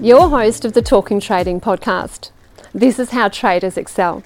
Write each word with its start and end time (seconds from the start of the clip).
your 0.00 0.28
host 0.28 0.66
of 0.66 0.74
the 0.74 0.82
Talking 0.82 1.20
Trading 1.20 1.58
podcast. 1.58 2.30
This 2.74 2.98
is 2.98 3.10
how 3.10 3.28
traders 3.28 3.78
excel. 3.78 4.22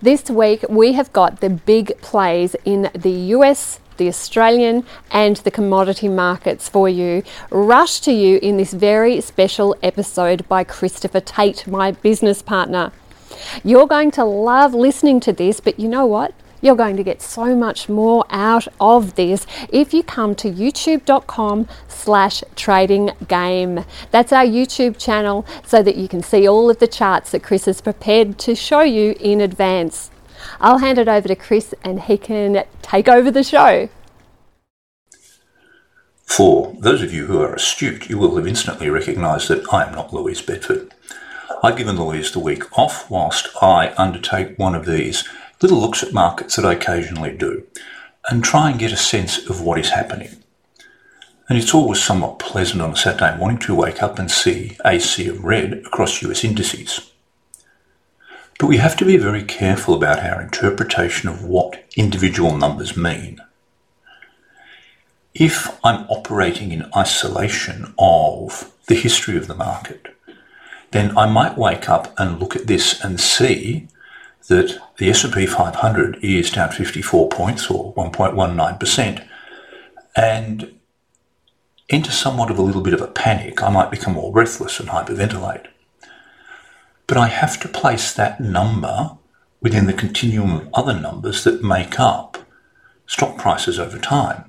This 0.00 0.30
week 0.30 0.64
we 0.68 0.92
have 0.92 1.12
got 1.12 1.40
the 1.40 1.50
big 1.50 2.00
plays 2.00 2.54
in 2.64 2.88
the 2.94 3.10
US, 3.10 3.80
the 3.96 4.06
Australian, 4.06 4.84
and 5.10 5.36
the 5.38 5.50
commodity 5.50 6.08
markets 6.08 6.68
for 6.68 6.88
you, 6.88 7.24
rushed 7.50 8.04
to 8.04 8.12
you 8.12 8.38
in 8.40 8.56
this 8.56 8.72
very 8.72 9.20
special 9.20 9.74
episode 9.82 10.48
by 10.48 10.62
Christopher 10.62 11.20
Tate, 11.20 11.66
my 11.66 11.90
business 11.90 12.40
partner. 12.40 12.92
You're 13.64 13.88
going 13.88 14.12
to 14.12 14.24
love 14.24 14.74
listening 14.74 15.18
to 15.20 15.32
this, 15.32 15.58
but 15.58 15.80
you 15.80 15.88
know 15.88 16.06
what? 16.06 16.32
You're 16.60 16.76
going 16.76 16.96
to 16.96 17.02
get 17.02 17.22
so 17.22 17.54
much 17.54 17.88
more 17.88 18.24
out 18.30 18.66
of 18.80 19.14
this 19.14 19.46
if 19.70 19.94
you 19.94 20.02
come 20.02 20.34
to 20.36 20.50
youtube.com 20.50 21.68
slash 21.88 22.42
trading 22.56 23.10
game. 23.28 23.84
That's 24.10 24.32
our 24.32 24.44
YouTube 24.44 24.98
channel 24.98 25.46
so 25.64 25.82
that 25.82 25.96
you 25.96 26.08
can 26.08 26.22
see 26.22 26.48
all 26.48 26.70
of 26.70 26.78
the 26.78 26.88
charts 26.88 27.30
that 27.30 27.42
Chris 27.42 27.66
has 27.66 27.80
prepared 27.80 28.38
to 28.40 28.54
show 28.54 28.80
you 28.80 29.14
in 29.20 29.40
advance. 29.40 30.10
I'll 30.60 30.78
hand 30.78 30.98
it 30.98 31.08
over 31.08 31.28
to 31.28 31.36
Chris 31.36 31.74
and 31.84 32.02
he 32.02 32.16
can 32.16 32.64
take 32.82 33.08
over 33.08 33.30
the 33.30 33.42
show. 33.42 33.88
For 36.24 36.76
those 36.78 37.02
of 37.02 37.12
you 37.12 37.26
who 37.26 37.40
are 37.40 37.54
astute, 37.54 38.10
you 38.10 38.18
will 38.18 38.36
have 38.36 38.46
instantly 38.46 38.90
recognised 38.90 39.48
that 39.48 39.72
I 39.72 39.84
am 39.84 39.94
not 39.94 40.12
Louise 40.12 40.42
Bedford. 40.42 40.94
I've 41.62 41.76
given 41.76 41.98
Louise 41.98 42.30
the 42.30 42.38
week 42.38 42.78
off 42.78 43.10
whilst 43.10 43.48
I 43.60 43.94
undertake 43.96 44.58
one 44.58 44.74
of 44.74 44.86
these 44.86 45.28
little 45.60 45.78
looks 45.78 46.02
at 46.02 46.12
markets 46.12 46.56
that 46.56 46.64
I 46.64 46.74
occasionally 46.74 47.36
do 47.36 47.66
and 48.28 48.44
try 48.44 48.70
and 48.70 48.78
get 48.78 48.92
a 48.92 48.96
sense 48.96 49.48
of 49.48 49.60
what 49.60 49.78
is 49.78 49.90
happening. 49.90 50.42
And 51.48 51.56
it's 51.56 51.74
always 51.74 52.02
somewhat 52.02 52.38
pleasant 52.38 52.82
on 52.82 52.92
a 52.92 52.96
Saturday 52.96 53.36
morning 53.38 53.58
to 53.60 53.74
wake 53.74 54.02
up 54.02 54.18
and 54.18 54.30
see 54.30 54.76
a 54.84 54.98
sea 54.98 55.28
of 55.28 55.44
red 55.44 55.72
across 55.86 56.22
US 56.22 56.44
indices. 56.44 57.10
But 58.58 58.66
we 58.66 58.76
have 58.78 58.96
to 58.96 59.04
be 59.04 59.16
very 59.16 59.44
careful 59.44 59.94
about 59.94 60.18
our 60.18 60.42
interpretation 60.42 61.28
of 61.28 61.44
what 61.44 61.84
individual 61.96 62.56
numbers 62.56 62.96
mean. 62.96 63.40
If 65.32 65.78
I'm 65.84 66.04
operating 66.08 66.72
in 66.72 66.90
isolation 66.96 67.94
of 67.98 68.72
the 68.86 68.96
history 68.96 69.36
of 69.36 69.46
the 69.46 69.54
market, 69.54 70.14
then 70.90 71.16
I 71.16 71.30
might 71.30 71.56
wake 71.56 71.88
up 71.88 72.12
and 72.18 72.40
look 72.40 72.56
at 72.56 72.66
this 72.66 73.02
and 73.02 73.20
see 73.20 73.88
that 74.48 74.78
the 74.96 75.10
S&P 75.10 75.46
500 75.46 76.18
is 76.22 76.50
down 76.50 76.70
54 76.70 77.28
points 77.28 77.70
or 77.70 77.94
1.19% 77.94 79.26
and 80.16 80.74
into 81.88 82.10
somewhat 82.10 82.50
of 82.50 82.58
a 82.58 82.62
little 82.62 82.82
bit 82.82 82.94
of 82.94 83.00
a 83.00 83.06
panic. 83.06 83.62
I 83.62 83.70
might 83.70 83.90
become 83.90 84.14
more 84.14 84.32
breathless 84.32 84.80
and 84.80 84.88
hyperventilate. 84.88 85.66
But 87.06 87.16
I 87.16 87.28
have 87.28 87.58
to 87.60 87.68
place 87.68 88.12
that 88.12 88.40
number 88.40 89.16
within 89.60 89.86
the 89.86 89.92
continuum 89.92 90.52
of 90.52 90.68
other 90.74 90.98
numbers 90.98 91.44
that 91.44 91.62
make 91.62 91.98
up 91.98 92.38
stock 93.06 93.38
prices 93.38 93.78
over 93.78 93.98
time. 93.98 94.44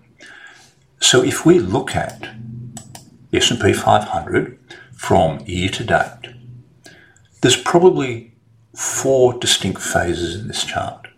So 1.00 1.24
if 1.24 1.46
we 1.46 1.60
look 1.60 1.96
at 1.96 2.30
the 3.32 3.38
S&P 3.38 3.74
500 3.74 4.60
from 4.94 5.40
year 5.46 5.70
to 5.70 5.84
date, 5.84 6.34
there's 7.42 7.62
probably 7.62 8.29
four 8.80 9.34
distinct 9.34 9.82
phases 9.82 10.40
in 10.40 10.48
this 10.48 10.64
chart. 10.64 11.10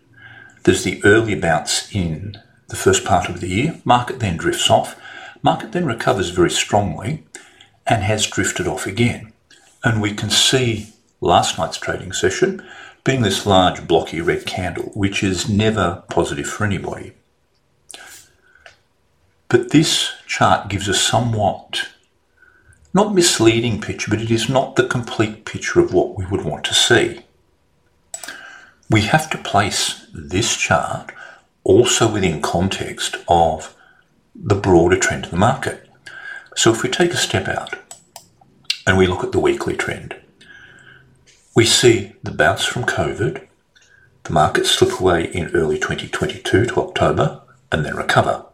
There's 0.64 0.82
the 0.82 1.00
early 1.04 1.36
bounce 1.36 1.94
in 1.94 2.36
the 2.66 2.74
first 2.74 3.04
part 3.04 3.28
of 3.28 3.40
the 3.40 3.48
year, 3.48 3.80
market 3.84 4.18
then 4.18 4.36
drifts 4.36 4.68
off, 4.68 5.00
market 5.42 5.70
then 5.70 5.86
recovers 5.86 6.30
very 6.30 6.50
strongly 6.50 7.22
and 7.86 8.02
has 8.02 8.26
drifted 8.26 8.66
off 8.66 8.84
again. 8.84 9.32
And 9.84 10.02
we 10.02 10.12
can 10.12 10.28
see 10.28 10.88
last 11.20 11.56
night's 11.56 11.78
trading 11.78 12.12
session 12.12 12.66
being 13.04 13.22
this 13.22 13.46
large 13.46 13.86
blocky 13.86 14.20
red 14.20 14.44
candle, 14.44 14.90
which 14.94 15.22
is 15.22 15.48
never 15.48 16.02
positive 16.10 16.48
for 16.48 16.64
anybody. 16.64 17.12
But 19.48 19.70
this 19.70 20.10
chart 20.26 20.68
gives 20.68 20.88
a 20.88 20.94
somewhat 20.94 21.90
not 22.92 23.14
misleading 23.14 23.80
picture, 23.80 24.10
but 24.10 24.20
it 24.20 24.32
is 24.32 24.48
not 24.48 24.74
the 24.74 24.88
complete 24.88 25.44
picture 25.44 25.78
of 25.78 25.94
what 25.94 26.16
we 26.16 26.26
would 26.26 26.44
want 26.44 26.64
to 26.64 26.74
see 26.74 27.20
we 28.92 29.02
have 29.02 29.30
to 29.30 29.38
place 29.38 30.06
this 30.12 30.54
chart 30.54 31.12
also 31.64 32.12
within 32.12 32.42
context 32.42 33.16
of 33.26 33.74
the 34.34 34.54
broader 34.54 34.98
trend 34.98 35.24
of 35.24 35.30
the 35.30 35.36
market. 35.36 35.88
So 36.56 36.72
if 36.72 36.82
we 36.82 36.90
take 36.90 37.12
a 37.12 37.16
step 37.16 37.48
out 37.48 37.74
and 38.86 38.98
we 38.98 39.06
look 39.06 39.24
at 39.24 39.32
the 39.32 39.40
weekly 39.40 39.76
trend, 39.76 40.14
we 41.56 41.64
see 41.64 42.12
the 42.22 42.32
bounce 42.32 42.64
from 42.66 42.84
COVID, 42.84 43.46
the 44.24 44.32
market 44.32 44.66
slip 44.66 45.00
away 45.00 45.24
in 45.32 45.54
early 45.54 45.78
2022 45.78 46.66
to 46.66 46.80
October 46.80 47.40
and 47.70 47.86
then 47.86 47.96
recover. 47.96 48.44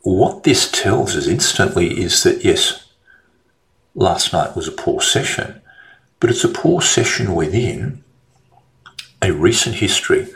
What 0.00 0.44
this 0.44 0.70
tells 0.70 1.14
us 1.14 1.26
instantly 1.26 2.00
is 2.02 2.22
that 2.22 2.44
yes, 2.44 2.92
last 3.94 4.32
night 4.32 4.56
was 4.56 4.66
a 4.66 4.72
poor 4.72 5.00
session, 5.00 5.61
but 6.22 6.30
it's 6.30 6.44
a 6.44 6.48
poor 6.48 6.80
session 6.80 7.34
within 7.34 8.04
a 9.20 9.32
recent 9.32 9.74
history 9.74 10.28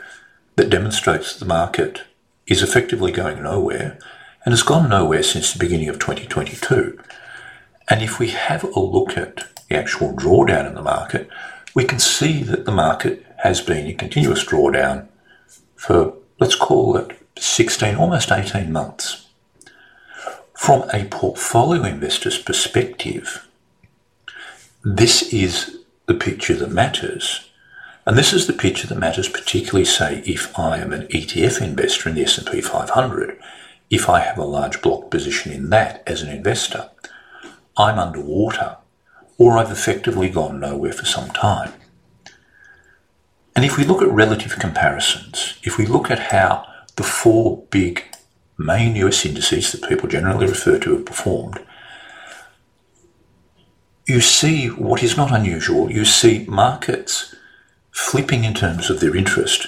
that 0.57 0.69
demonstrates 0.69 1.39
the 1.39 1.45
market 1.45 2.03
is 2.45 2.61
effectively 2.61 3.09
going 3.09 3.41
nowhere 3.41 3.97
and 4.43 4.51
has 4.51 4.63
gone 4.63 4.89
nowhere 4.89 5.23
since 5.23 5.53
the 5.53 5.59
beginning 5.59 5.87
of 5.87 5.97
2022. 5.97 6.99
And 7.87 8.01
if 8.01 8.19
we 8.19 8.31
have 8.31 8.65
a 8.65 8.81
look 8.81 9.15
at 9.15 9.45
the 9.69 9.77
actual 9.77 10.11
drawdown 10.13 10.67
in 10.67 10.75
the 10.75 10.81
market, 10.81 11.29
we 11.73 11.85
can 11.85 11.99
see 11.99 12.43
that 12.43 12.65
the 12.65 12.71
market 12.73 13.25
has 13.43 13.61
been 13.61 13.87
in 13.87 13.95
continuous 13.95 14.43
drawdown 14.43 15.07
for, 15.77 16.15
let's 16.37 16.55
call 16.55 16.97
it 16.97 17.17
16, 17.39 17.95
almost 17.95 18.29
18 18.29 18.73
months. 18.73 19.27
From 20.53 20.83
a 20.91 21.05
portfolio 21.05 21.85
investor's 21.85 22.37
perspective, 22.37 23.47
this 24.83 25.33
is 25.33 25.76
the 26.07 26.15
picture 26.15 26.55
that 26.55 26.71
matters. 26.71 27.49
And 28.05 28.17
this 28.17 28.33
is 28.33 28.47
the 28.47 28.53
picture 28.53 28.87
that 28.87 28.97
matters 28.97 29.27
particularly, 29.27 29.85
say, 29.85 30.23
if 30.25 30.57
I 30.57 30.77
am 30.77 30.93
an 30.93 31.07
ETF 31.07 31.61
investor 31.61 32.09
in 32.09 32.15
the 32.15 32.23
S&P 32.23 32.61
500, 32.61 33.37
if 33.89 34.09
I 34.09 34.21
have 34.21 34.37
a 34.37 34.45
large 34.45 34.81
block 34.81 35.11
position 35.11 35.51
in 35.51 35.69
that 35.69 36.03
as 36.07 36.21
an 36.21 36.29
investor, 36.29 36.89
I'm 37.77 37.99
underwater 37.99 38.77
or 39.37 39.57
I've 39.57 39.71
effectively 39.71 40.29
gone 40.29 40.59
nowhere 40.59 40.93
for 40.93 41.05
some 41.05 41.29
time. 41.29 41.73
And 43.55 43.65
if 43.65 43.77
we 43.77 43.83
look 43.83 44.01
at 44.01 44.09
relative 44.09 44.57
comparisons, 44.57 45.57
if 45.63 45.77
we 45.77 45.85
look 45.85 46.09
at 46.09 46.31
how 46.31 46.65
the 46.95 47.03
four 47.03 47.63
big 47.69 48.03
main 48.57 48.95
US 48.95 49.25
indices 49.25 49.71
that 49.71 49.87
people 49.87 50.07
generally 50.07 50.47
refer 50.47 50.79
to 50.79 50.93
have 50.95 51.05
performed, 51.05 51.59
you 54.07 54.21
see 54.21 54.67
what 54.67 55.03
is 55.03 55.17
not 55.17 55.33
unusual. 55.33 55.91
You 55.91 56.05
see 56.05 56.45
markets 56.47 57.35
flipping 57.91 58.45
in 58.45 58.53
terms 58.53 58.89
of 58.89 59.01
their 59.01 59.15
interest. 59.15 59.67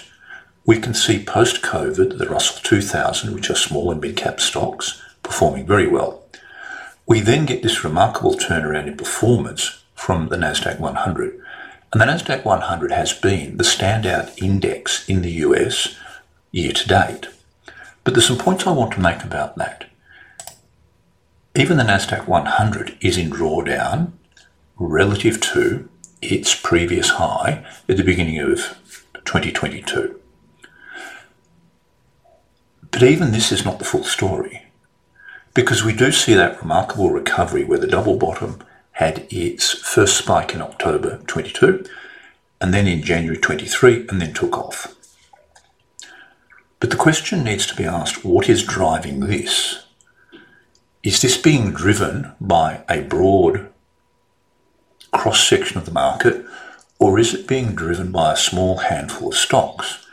We 0.65 0.79
can 0.79 0.93
see 0.93 1.23
post 1.23 1.61
COVID 1.61 2.17
the 2.17 2.29
Russell 2.29 2.61
2000, 2.63 3.33
which 3.33 3.49
are 3.49 3.55
small 3.55 3.91
and 3.91 3.99
mid 3.99 4.15
cap 4.15 4.39
stocks, 4.39 5.01
performing 5.23 5.65
very 5.65 5.87
well. 5.87 6.23
We 7.05 7.19
then 7.19 7.45
get 7.45 7.63
this 7.63 7.83
remarkable 7.83 8.35
turnaround 8.35 8.87
in 8.87 8.95
performance 8.95 9.83
from 9.93 10.29
the 10.29 10.37
NASDAQ 10.37 10.79
100. 10.79 11.41
And 11.91 12.01
the 12.01 12.05
NASDAQ 12.05 12.45
100 12.45 12.91
has 12.91 13.11
been 13.11 13.57
the 13.57 13.63
standout 13.65 14.41
index 14.41 15.09
in 15.09 15.21
the 15.21 15.31
US 15.31 15.97
year 16.51 16.71
to 16.71 16.87
date. 16.87 17.27
But 18.05 18.13
there's 18.13 18.27
some 18.27 18.37
points 18.37 18.65
I 18.65 18.71
want 18.71 18.93
to 18.93 19.01
make 19.01 19.23
about 19.23 19.57
that. 19.57 19.89
Even 21.55 21.75
the 21.75 21.83
NASDAQ 21.83 22.25
100 22.25 22.97
is 23.01 23.17
in 23.17 23.31
drawdown 23.31 24.13
relative 24.79 25.41
to 25.41 25.87
its 26.21 26.55
previous 26.55 27.09
high 27.11 27.65
at 27.87 27.97
the 27.97 28.03
beginning 28.03 28.39
of 28.39 28.77
2022. 29.25 30.19
But 32.89 33.03
even 33.03 33.31
this 33.31 33.51
is 33.51 33.65
not 33.65 33.79
the 33.79 33.85
full 33.85 34.03
story 34.03 34.65
because 35.53 35.83
we 35.83 35.93
do 35.93 36.11
see 36.11 36.33
that 36.33 36.59
remarkable 36.61 37.11
recovery 37.11 37.63
where 37.63 37.79
the 37.79 37.87
double 37.87 38.17
bottom 38.17 38.63
had 38.93 39.27
its 39.29 39.73
first 39.73 40.17
spike 40.17 40.53
in 40.53 40.61
October 40.61 41.21
22 41.27 41.85
and 42.61 42.73
then 42.73 42.87
in 42.87 43.01
January 43.01 43.37
23 43.37 44.07
and 44.09 44.21
then 44.21 44.33
took 44.33 44.57
off. 44.57 44.95
But 46.79 46.89
the 46.89 46.97
question 46.97 47.43
needs 47.43 47.65
to 47.67 47.75
be 47.75 47.85
asked 47.85 48.23
what 48.23 48.49
is 48.49 48.63
driving 48.63 49.21
this? 49.21 49.85
Is 51.03 51.21
this 51.21 51.37
being 51.37 51.71
driven 51.71 52.33
by 52.41 52.83
a 52.89 53.01
broad 53.01 53.69
cross 55.11 55.47
section 55.47 55.77
of 55.77 55.85
the 55.85 55.91
market 55.91 56.45
or 56.99 57.17
is 57.17 57.33
it 57.33 57.47
being 57.47 57.75
driven 57.75 58.11
by 58.11 58.33
a 58.33 58.37
small 58.37 58.77
handful 58.77 59.29
of 59.29 59.35
stocks? 59.35 60.05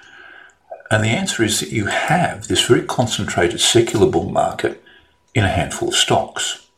And 0.90 1.02
the 1.02 1.08
answer 1.08 1.42
is 1.42 1.58
that 1.60 1.72
you 1.72 1.86
have 1.86 2.46
this 2.46 2.64
very 2.66 2.82
concentrated 2.82 3.60
secular 3.60 4.08
bull 4.08 4.30
market 4.30 4.82
in 5.34 5.44
a 5.44 5.48
handful 5.48 5.88
of 5.88 5.94
stocks. 5.94 6.68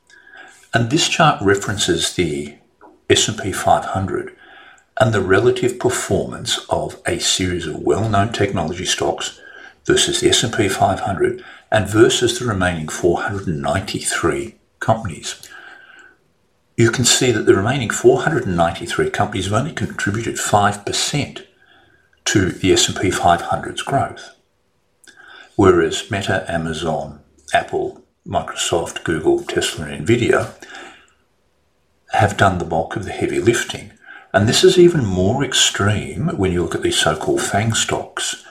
And 0.73 0.91
this 0.91 1.09
chart 1.09 1.43
references 1.43 2.15
the 2.15 2.57
S&P 3.11 3.53
500 3.53 4.35
and 5.01 5.15
the 5.15 5.21
relative 5.21 5.79
performance 5.79 6.59
of 6.69 7.01
a 7.07 7.19
series 7.19 7.67
of 7.67 7.81
well-known 7.81 8.33
technology 8.33 8.85
stocks 8.85 9.41
versus 9.85 10.21
the 10.21 10.29
S&P 10.29 10.69
500 10.69 11.45
and 11.71 11.89
versus 11.89 12.39
the 12.39 12.47
remaining 12.47 12.89
493 12.89 14.55
companies. 14.81 15.48
You 16.79 16.93
can 16.93 17.05
see 17.05 17.33
that 17.33 17.45
the 17.45 17.57
remaining 17.57 17.91
493 17.91 19.11
companies 19.11 19.47
have 19.47 19.55
only 19.55 19.73
contributed 19.73 20.37
5% 20.37 21.45
to 22.27 22.51
the 22.53 22.73
S&P 22.73 23.11
500's 23.11 23.83
growth. 23.83 24.37
Whereas 25.57 26.09
Meta, 26.09 26.45
Amazon, 26.49 27.19
Apple, 27.53 28.05
Microsoft, 28.25 29.03
Google, 29.03 29.43
Tesla, 29.43 29.87
and 29.87 30.07
Nvidia 30.07 30.55
have 32.13 32.37
done 32.37 32.59
the 32.59 32.65
bulk 32.65 32.95
of 32.95 33.05
the 33.05 33.11
heavy 33.11 33.41
lifting. 33.41 33.91
And 34.33 34.49
this 34.49 34.63
is 34.63 34.79
even 34.79 35.05
more 35.05 35.43
extreme 35.43 36.29
when 36.37 36.53
you 36.53 36.63
look 36.63 36.77
at 36.77 36.83
these 36.83 36.97
so-called 36.97 37.43
FANG 37.43 37.73
stocks 37.73 38.45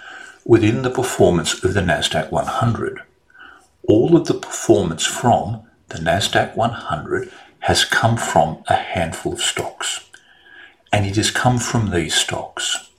within 0.44 0.82
the 0.82 0.90
performance 0.90 1.64
of 1.64 1.74
the 1.74 1.80
NASDAQ 1.80 2.30
100. 2.30 3.00
All 3.84 4.18
of 4.18 4.28
the 4.28 4.34
performance 4.34 5.06
from 5.06 5.66
the 5.88 6.00
NASDAQ 6.00 6.58
100 6.58 7.32
has 7.68 7.84
come 7.84 8.16
from 8.16 8.64
a 8.70 8.76
handful 8.76 9.34
of 9.34 9.42
stocks. 9.42 10.10
And 10.94 11.06
it 11.06 11.18
has 11.18 11.30
come 11.30 11.58
from 11.58 11.92
these 11.92 12.16
stocks. 12.16 12.90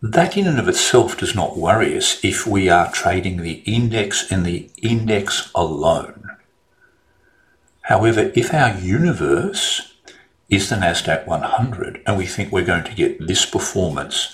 That 0.00 0.36
in 0.36 0.46
and 0.46 0.60
of 0.60 0.68
itself 0.68 1.18
does 1.18 1.34
not 1.34 1.58
worry 1.58 1.96
us 1.96 2.24
if 2.24 2.46
we 2.46 2.68
are 2.68 2.92
trading 2.92 3.38
the 3.38 3.64
index 3.66 4.30
and 4.30 4.46
the 4.46 4.70
index 4.80 5.50
alone. 5.52 6.30
However, 7.82 8.30
if 8.36 8.54
our 8.54 8.78
universe 8.78 9.92
is 10.48 10.68
the 10.68 10.76
NASDAQ 10.76 11.26
100 11.26 12.02
and 12.06 12.16
we 12.16 12.26
think 12.26 12.52
we're 12.52 12.64
going 12.64 12.84
to 12.84 12.94
get 12.94 13.26
this 13.26 13.44
performance 13.44 14.32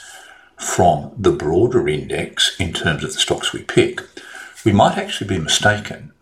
from 0.59 1.11
the 1.17 1.33
broader 1.33 1.89
index 1.89 2.55
in 2.61 2.75
terms 2.75 3.03
of 3.03 3.15
the 3.15 3.19
stocks 3.19 3.55
we 3.55 3.63
pick, 3.63 4.03
we 4.63 4.73
might 4.73 4.99
actually 4.99 5.27
be 5.27 5.43
mistaken 5.43 6.13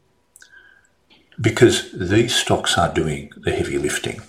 because 1.41 1.91
these 1.93 2.35
stocks 2.35 2.79
are 2.79 2.93
doing 2.93 3.33
the 3.37 3.53
heavy 3.53 3.79
lifting. 3.79 4.23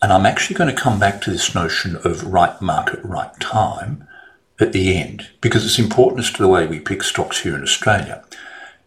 And 0.00 0.12
I'm 0.12 0.26
actually 0.26 0.56
going 0.56 0.74
to 0.74 0.80
come 0.80 0.98
back 0.98 1.20
to 1.22 1.30
this 1.30 1.54
notion 1.54 1.96
of 1.96 2.24
right 2.24 2.60
market, 2.60 3.00
right 3.04 3.38
time 3.40 4.06
at 4.60 4.72
the 4.72 4.96
end 4.96 5.28
because 5.40 5.64
it's 5.64 5.78
important 5.78 6.20
as 6.20 6.30
to 6.32 6.42
the 6.42 6.48
way 6.48 6.66
we 6.66 6.80
pick 6.80 7.02
stocks 7.02 7.40
here 7.40 7.54
in 7.54 7.62
Australia. 7.62 8.24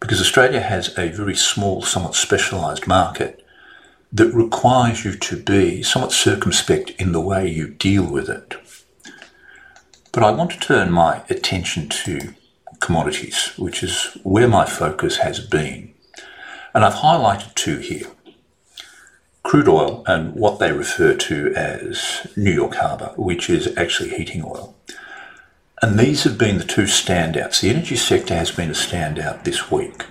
Because 0.00 0.20
Australia 0.20 0.60
has 0.60 0.96
a 0.98 1.08
very 1.08 1.36
small, 1.36 1.82
somewhat 1.82 2.14
specialised 2.14 2.86
market 2.86 3.44
that 4.12 4.32
requires 4.34 5.04
you 5.04 5.14
to 5.16 5.36
be 5.36 5.82
somewhat 5.82 6.12
circumspect 6.12 6.90
in 6.98 7.12
the 7.12 7.20
way 7.20 7.48
you 7.48 7.68
deal 7.68 8.10
with 8.10 8.28
it. 8.28 8.56
But 10.12 10.22
I 10.22 10.30
want 10.30 10.50
to 10.50 10.58
turn 10.58 10.92
my 10.92 11.22
attention 11.30 11.88
to 11.88 12.34
commodities, 12.80 13.52
which 13.56 13.82
is 13.82 14.18
where 14.22 14.48
my 14.48 14.66
focus 14.66 15.18
has 15.18 15.40
been. 15.40 15.91
And 16.74 16.84
I've 16.84 16.94
highlighted 16.94 17.54
two 17.54 17.78
here 17.78 18.06
crude 19.42 19.68
oil 19.68 20.04
and 20.06 20.34
what 20.34 20.58
they 20.58 20.72
refer 20.72 21.14
to 21.14 21.52
as 21.54 22.26
New 22.36 22.52
York 22.52 22.76
Harbour, 22.76 23.12
which 23.16 23.50
is 23.50 23.76
actually 23.76 24.10
heating 24.10 24.44
oil. 24.44 24.74
And 25.82 25.98
these 25.98 26.24
have 26.24 26.38
been 26.38 26.58
the 26.58 26.64
two 26.64 26.84
standouts. 26.84 27.60
The 27.60 27.70
energy 27.70 27.96
sector 27.96 28.34
has 28.34 28.52
been 28.52 28.70
a 28.70 28.72
standout 28.72 29.44
this 29.44 29.70
week. 29.70 30.06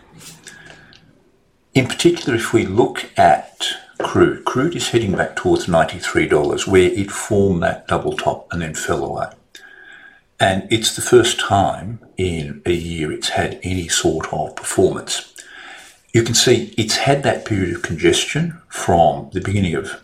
In 1.73 1.87
particular, 1.87 2.35
if 2.35 2.51
we 2.51 2.65
look 2.65 3.09
at 3.17 3.65
crude, 3.99 4.43
crude 4.43 4.75
is 4.75 4.89
heading 4.89 5.13
back 5.13 5.37
towards 5.37 5.67
$93, 5.67 6.67
where 6.67 6.91
it 6.91 7.09
formed 7.09 7.63
that 7.63 7.87
double 7.87 8.17
top 8.17 8.51
and 8.51 8.61
then 8.61 8.75
fell 8.75 9.05
away. 9.05 9.27
And 10.41 10.67
it's 10.69 10.95
the 10.95 11.01
first 11.01 11.39
time 11.39 11.99
in 12.17 12.61
a 12.65 12.73
year 12.73 13.11
it's 13.11 13.29
had 13.29 13.59
any 13.63 13.87
sort 13.87 14.33
of 14.33 14.55
performance. 14.55 15.30
You 16.13 16.23
can 16.23 16.35
see 16.35 16.73
it's 16.77 16.97
had 16.97 17.23
that 17.23 17.45
period 17.45 17.73
of 17.73 17.81
congestion 17.81 18.61
from 18.67 19.29
the 19.31 19.39
beginning 19.39 19.75
of 19.75 20.03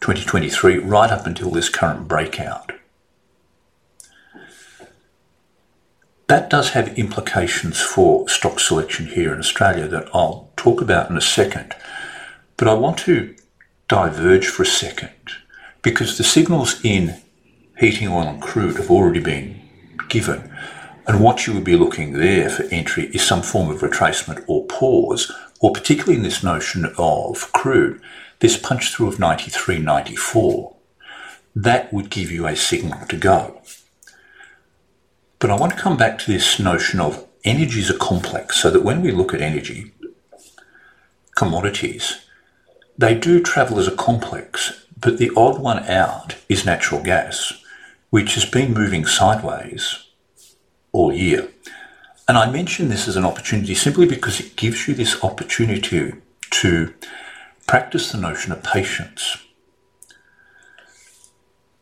2023 0.00 0.78
right 0.78 1.10
up 1.10 1.26
until 1.26 1.50
this 1.50 1.68
current 1.68 2.08
breakout. 2.08 2.72
That 6.26 6.50
does 6.50 6.70
have 6.70 6.98
implications 6.98 7.80
for 7.80 8.28
stock 8.28 8.60
selection 8.60 9.06
here 9.06 9.32
in 9.32 9.38
Australia 9.38 9.88
that 9.88 10.08
I'll 10.12 10.50
talk 10.56 10.80
about 10.80 11.10
in 11.10 11.16
a 11.16 11.22
second. 11.22 11.74
But 12.56 12.68
I 12.68 12.74
want 12.74 12.98
to 13.00 13.34
diverge 13.86 14.46
for 14.46 14.64
a 14.64 14.66
second 14.66 15.12
because 15.80 16.18
the 16.18 16.24
signals 16.24 16.84
in 16.84 17.20
heating 17.78 18.08
oil 18.08 18.28
and 18.28 18.42
crude 18.42 18.76
have 18.76 18.90
already 18.90 19.20
been 19.20 19.60
given. 20.08 20.52
And 21.08 21.20
what 21.20 21.46
you 21.46 21.54
would 21.54 21.64
be 21.64 21.74
looking 21.74 22.12
there 22.12 22.50
for 22.50 22.64
entry 22.64 23.06
is 23.14 23.26
some 23.26 23.40
form 23.40 23.70
of 23.70 23.80
retracement 23.80 24.44
or 24.46 24.66
pause, 24.66 25.32
or 25.58 25.72
particularly 25.72 26.16
in 26.16 26.22
this 26.22 26.44
notion 26.44 26.92
of 26.98 27.50
crude, 27.54 28.02
this 28.40 28.58
punch 28.58 28.92
through 28.92 29.08
of 29.08 29.14
93.94. 29.16 30.74
That 31.56 31.90
would 31.94 32.10
give 32.10 32.30
you 32.30 32.46
a 32.46 32.54
signal 32.54 33.06
to 33.06 33.16
go. 33.16 33.62
But 35.38 35.50
I 35.50 35.56
want 35.56 35.72
to 35.72 35.78
come 35.78 35.96
back 35.96 36.18
to 36.18 36.30
this 36.30 36.58
notion 36.58 37.00
of 37.00 37.26
energy 37.42 37.80
is 37.80 37.88
a 37.88 37.96
complex, 37.96 38.60
so 38.60 38.70
that 38.70 38.84
when 38.84 39.00
we 39.00 39.10
look 39.10 39.32
at 39.32 39.40
energy, 39.40 39.92
commodities, 41.36 42.26
they 42.98 43.14
do 43.14 43.42
travel 43.42 43.78
as 43.78 43.88
a 43.88 43.96
complex, 43.96 44.84
but 45.00 45.16
the 45.16 45.30
odd 45.34 45.58
one 45.58 45.84
out 45.84 46.34
is 46.50 46.66
natural 46.66 47.02
gas, 47.02 47.64
which 48.10 48.34
has 48.34 48.44
been 48.44 48.74
moving 48.74 49.06
sideways 49.06 50.04
all 50.92 51.12
year. 51.12 51.48
And 52.26 52.36
I 52.36 52.50
mention 52.50 52.88
this 52.88 53.08
as 53.08 53.16
an 53.16 53.24
opportunity 53.24 53.74
simply 53.74 54.06
because 54.06 54.38
it 54.38 54.56
gives 54.56 54.86
you 54.86 54.94
this 54.94 55.22
opportunity 55.24 56.12
to 56.50 56.94
practice 57.66 58.12
the 58.12 58.18
notion 58.18 58.52
of 58.52 58.62
patience. 58.62 59.38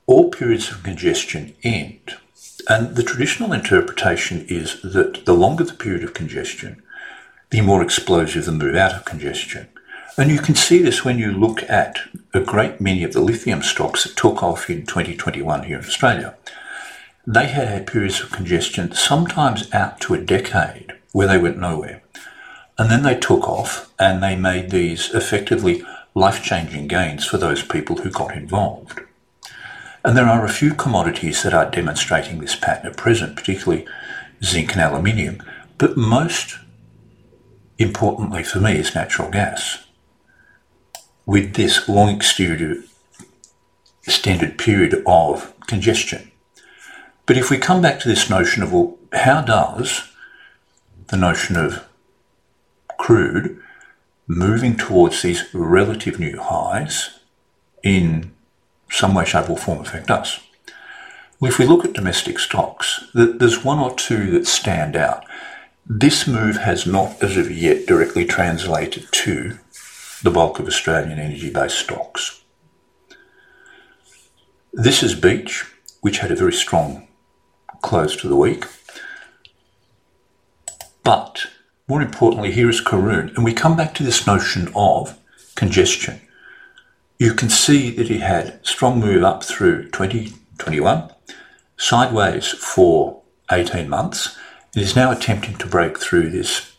All 0.06 0.30
periods 0.30 0.70
of 0.70 0.84
congestion 0.84 1.54
end. 1.64 2.16
And 2.68 2.96
the 2.96 3.02
traditional 3.02 3.52
interpretation 3.52 4.46
is 4.48 4.80
that 4.82 5.24
the 5.24 5.34
longer 5.34 5.64
the 5.64 5.74
period 5.74 6.04
of 6.04 6.14
congestion, 6.14 6.82
the 7.50 7.60
more 7.60 7.82
explosive 7.82 8.44
the 8.44 8.52
move 8.52 8.76
out 8.76 8.94
of 8.94 9.04
congestion. 9.04 9.68
And 10.16 10.30
you 10.30 10.38
can 10.38 10.54
see 10.54 10.80
this 10.80 11.04
when 11.04 11.18
you 11.18 11.32
look 11.32 11.62
at 11.68 11.98
a 12.32 12.40
great 12.40 12.80
many 12.80 13.04
of 13.04 13.12
the 13.12 13.20
lithium 13.20 13.62
stocks 13.62 14.04
that 14.04 14.16
took 14.16 14.42
off 14.42 14.70
in 14.70 14.86
2021 14.86 15.64
here 15.64 15.78
in 15.78 15.84
Australia 15.84 16.36
they 17.26 17.48
had 17.48 17.68
had 17.68 17.86
periods 17.86 18.20
of 18.20 18.30
congestion, 18.30 18.92
sometimes 18.92 19.72
out 19.74 20.00
to 20.02 20.14
a 20.14 20.20
decade, 20.20 20.92
where 21.12 21.26
they 21.26 21.38
went 21.38 21.58
nowhere. 21.58 22.02
And 22.78 22.90
then 22.90 23.02
they 23.02 23.18
took 23.18 23.48
off 23.48 23.92
and 23.98 24.22
they 24.22 24.36
made 24.36 24.70
these 24.70 25.12
effectively 25.12 25.82
life 26.14 26.42
changing 26.42 26.86
gains 26.86 27.26
for 27.26 27.38
those 27.38 27.62
people 27.62 27.96
who 27.96 28.10
got 28.10 28.36
involved. 28.36 29.00
And 30.04 30.16
there 30.16 30.28
are 30.28 30.44
a 30.44 30.50
few 30.50 30.72
commodities 30.72 31.42
that 31.42 31.52
are 31.52 31.68
demonstrating 31.70 32.38
this 32.38 32.54
pattern 32.54 32.86
at 32.92 32.96
present, 32.96 33.34
particularly 33.34 33.86
zinc 34.44 34.72
and 34.72 34.80
aluminium. 34.80 35.42
But 35.78 35.96
most 35.96 36.58
importantly 37.78 38.44
for 38.44 38.60
me 38.60 38.76
is 38.76 38.94
natural 38.94 39.30
gas. 39.30 39.84
With 41.24 41.54
this 41.54 41.88
long 41.88 42.08
extended 42.08 42.84
period 44.58 45.02
of 45.06 45.52
congestion. 45.66 46.30
But 47.26 47.36
if 47.36 47.50
we 47.50 47.58
come 47.58 47.82
back 47.82 47.98
to 48.00 48.08
this 48.08 48.30
notion 48.30 48.62
of, 48.62 48.72
well, 48.72 48.96
how 49.12 49.42
does 49.42 50.08
the 51.08 51.16
notion 51.16 51.56
of 51.56 51.84
crude 52.98 53.60
moving 54.28 54.76
towards 54.76 55.22
these 55.22 55.44
relative 55.52 56.20
new 56.20 56.40
highs 56.40 57.18
in 57.82 58.32
some 58.90 59.14
way, 59.14 59.24
shape, 59.24 59.50
or 59.50 59.58
form 59.58 59.80
affect 59.80 60.10
us? 60.10 60.40
Well, 61.40 61.50
if 61.50 61.58
we 61.58 61.66
look 61.66 61.84
at 61.84 61.92
domestic 61.92 62.38
stocks, 62.38 63.04
there's 63.12 63.64
one 63.64 63.78
or 63.78 63.94
two 63.94 64.30
that 64.30 64.46
stand 64.46 64.96
out. 64.96 65.24
This 65.84 66.26
move 66.26 66.56
has 66.58 66.86
not, 66.86 67.22
as 67.22 67.36
of 67.36 67.50
yet, 67.50 67.86
directly 67.86 68.24
translated 68.24 69.08
to 69.12 69.58
the 70.22 70.30
bulk 70.30 70.58
of 70.58 70.66
Australian 70.66 71.18
energy 71.18 71.50
based 71.50 71.78
stocks. 71.78 72.42
This 74.72 75.02
is 75.02 75.14
Beach, 75.14 75.64
which 76.00 76.18
had 76.18 76.30
a 76.30 76.36
very 76.36 76.52
strong 76.52 77.05
close 77.82 78.16
to 78.16 78.28
the 78.28 78.36
week. 78.36 78.64
But 81.02 81.46
more 81.88 82.02
importantly, 82.02 82.50
here 82.50 82.68
is 82.68 82.80
Karoon, 82.80 83.34
and 83.36 83.44
we 83.44 83.52
come 83.52 83.76
back 83.76 83.94
to 83.94 84.02
this 84.02 84.26
notion 84.26 84.72
of 84.74 85.18
congestion. 85.54 86.20
You 87.18 87.32
can 87.32 87.48
see 87.48 87.90
that 87.92 88.08
he 88.08 88.18
had 88.18 88.64
strong 88.66 89.00
move 89.00 89.22
up 89.22 89.44
through 89.44 89.90
2021, 89.90 91.10
sideways 91.76 92.48
for 92.48 93.22
18 93.50 93.88
months, 93.88 94.36
and 94.74 94.82
is 94.82 94.96
now 94.96 95.12
attempting 95.12 95.56
to 95.58 95.66
break 95.66 95.98
through 95.98 96.30
this, 96.30 96.76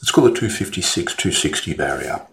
let's 0.00 0.10
call 0.10 0.26
it 0.26 0.34
256, 0.34 1.14
260 1.14 1.74
barrier. 1.74 2.26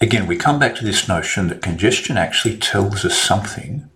Again, 0.00 0.26
we 0.26 0.36
come 0.36 0.58
back 0.58 0.74
to 0.76 0.84
this 0.84 1.06
notion 1.06 1.48
that 1.48 1.60
congestion 1.60 2.16
actually 2.16 2.56
tells 2.56 3.04
us 3.04 3.18
something 3.18 3.90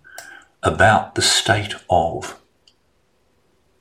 about 0.61 1.15
the 1.15 1.21
state 1.21 1.75
of 1.89 2.39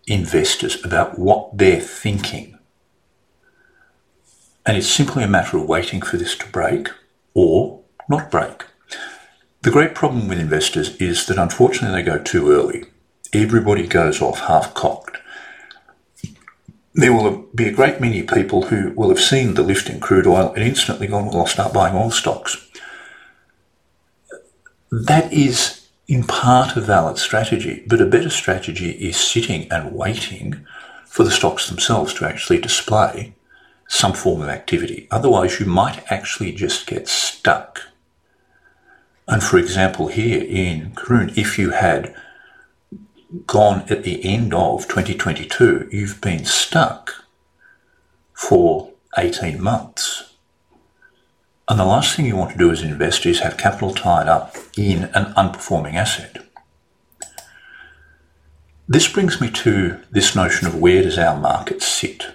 investors, 0.07 0.85
about 0.85 1.19
what 1.19 1.57
they're 1.57 1.81
thinking 1.81 2.53
and 4.65 4.77
it's 4.77 4.89
simply 4.89 5.25
a 5.25 5.29
matter 5.29 5.57
of 5.57 5.69
waiting 5.69 6.01
for 6.01 6.17
this 6.17 6.37
to 6.37 6.47
break 6.49 6.89
or 7.35 7.81
not 8.09 8.31
break. 8.31 8.65
The 9.63 9.71
great 9.71 9.95
problem 9.95 10.29
with 10.29 10.39
investors 10.39 10.97
is 10.97 11.27
that 11.27 11.39
unfortunately 11.39 12.03
they 12.03 12.07
go 12.07 12.19
too 12.19 12.51
early. 12.51 12.85
Everybody 13.33 13.87
goes 13.87 14.21
off 14.21 14.41
half 14.41 14.75
cocked. 14.75 15.19
There 16.95 17.13
will 17.13 17.47
be 17.55 17.67
a 17.67 17.73
great 17.73 18.01
many 18.01 18.23
people 18.23 18.67
who 18.67 18.93
will 18.93 19.09
have 19.09 19.21
seen 19.21 19.55
the 19.55 19.63
lift 19.63 19.89
in 19.89 19.99
crude 19.99 20.27
oil 20.27 20.53
and 20.53 20.63
instantly 20.63 21.07
gone, 21.07 21.27
well, 21.27 21.39
I'll 21.39 21.47
start 21.47 21.73
buying 21.73 21.97
oil 21.97 22.11
stocks. 22.11 22.69
That 24.91 25.33
is 25.33 25.82
in 26.13 26.23
part 26.23 26.77
a 26.77 26.81
valid 26.83 27.17
strategy, 27.17 27.83
but 27.87 27.99
a 27.99 28.05
better 28.05 28.29
strategy 28.29 28.91
is 28.91 29.17
sitting 29.17 29.67
and 29.73 29.95
waiting 29.95 30.67
for 31.07 31.25
the 31.25 31.31
stocks 31.31 31.71
themselves 31.71 32.13
to 32.13 32.27
actually 32.27 32.61
display 32.61 33.35
some 33.89 34.13
form 34.13 34.43
of 34.43 34.49
activity. 34.51 35.09
Otherwise, 35.11 35.59
you 35.59 35.65
might 35.65 36.05
actually 36.13 36.53
just 36.53 36.87
get 36.87 37.09
stuck. 37.09 37.81
And 39.27 39.43
for 39.43 39.57
example, 39.57 40.09
here 40.09 40.43
in 40.47 40.91
Karoon, 40.91 41.33
if 41.39 41.59
you 41.59 41.71
had 41.71 42.15
gone 43.47 43.87
at 43.89 44.05
the 44.05 44.23
end 44.23 44.53
of 44.53 44.83
2022, 44.89 45.89
you've 45.91 46.21
been 46.21 46.45
stuck 46.45 47.25
for 48.35 48.91
18 49.17 49.63
months. 49.63 50.32
And 51.73 51.81
the 51.81 51.87
last 51.87 52.15
thing 52.15 52.27
you 52.27 52.37
want 52.37 52.53
to 52.53 52.59
do 52.59 52.71
as 52.71 52.83
an 52.83 52.91
investor 52.91 53.31
is 53.31 53.41
have 53.41 53.57
capital 53.57 53.95
tied 53.95 54.29
up 54.29 54.59
in 54.77 55.05
an 55.15 55.33
unperforming 55.39 55.95
asset. 55.95 56.37
This 58.87 59.11
brings 59.11 59.41
me 59.41 59.51
to 59.53 59.99
this 60.11 60.37
notion 60.37 60.67
of 60.67 60.75
where 60.75 61.01
does 61.01 61.17
our 61.17 61.41
market 61.41 61.81
sit? 61.81 62.27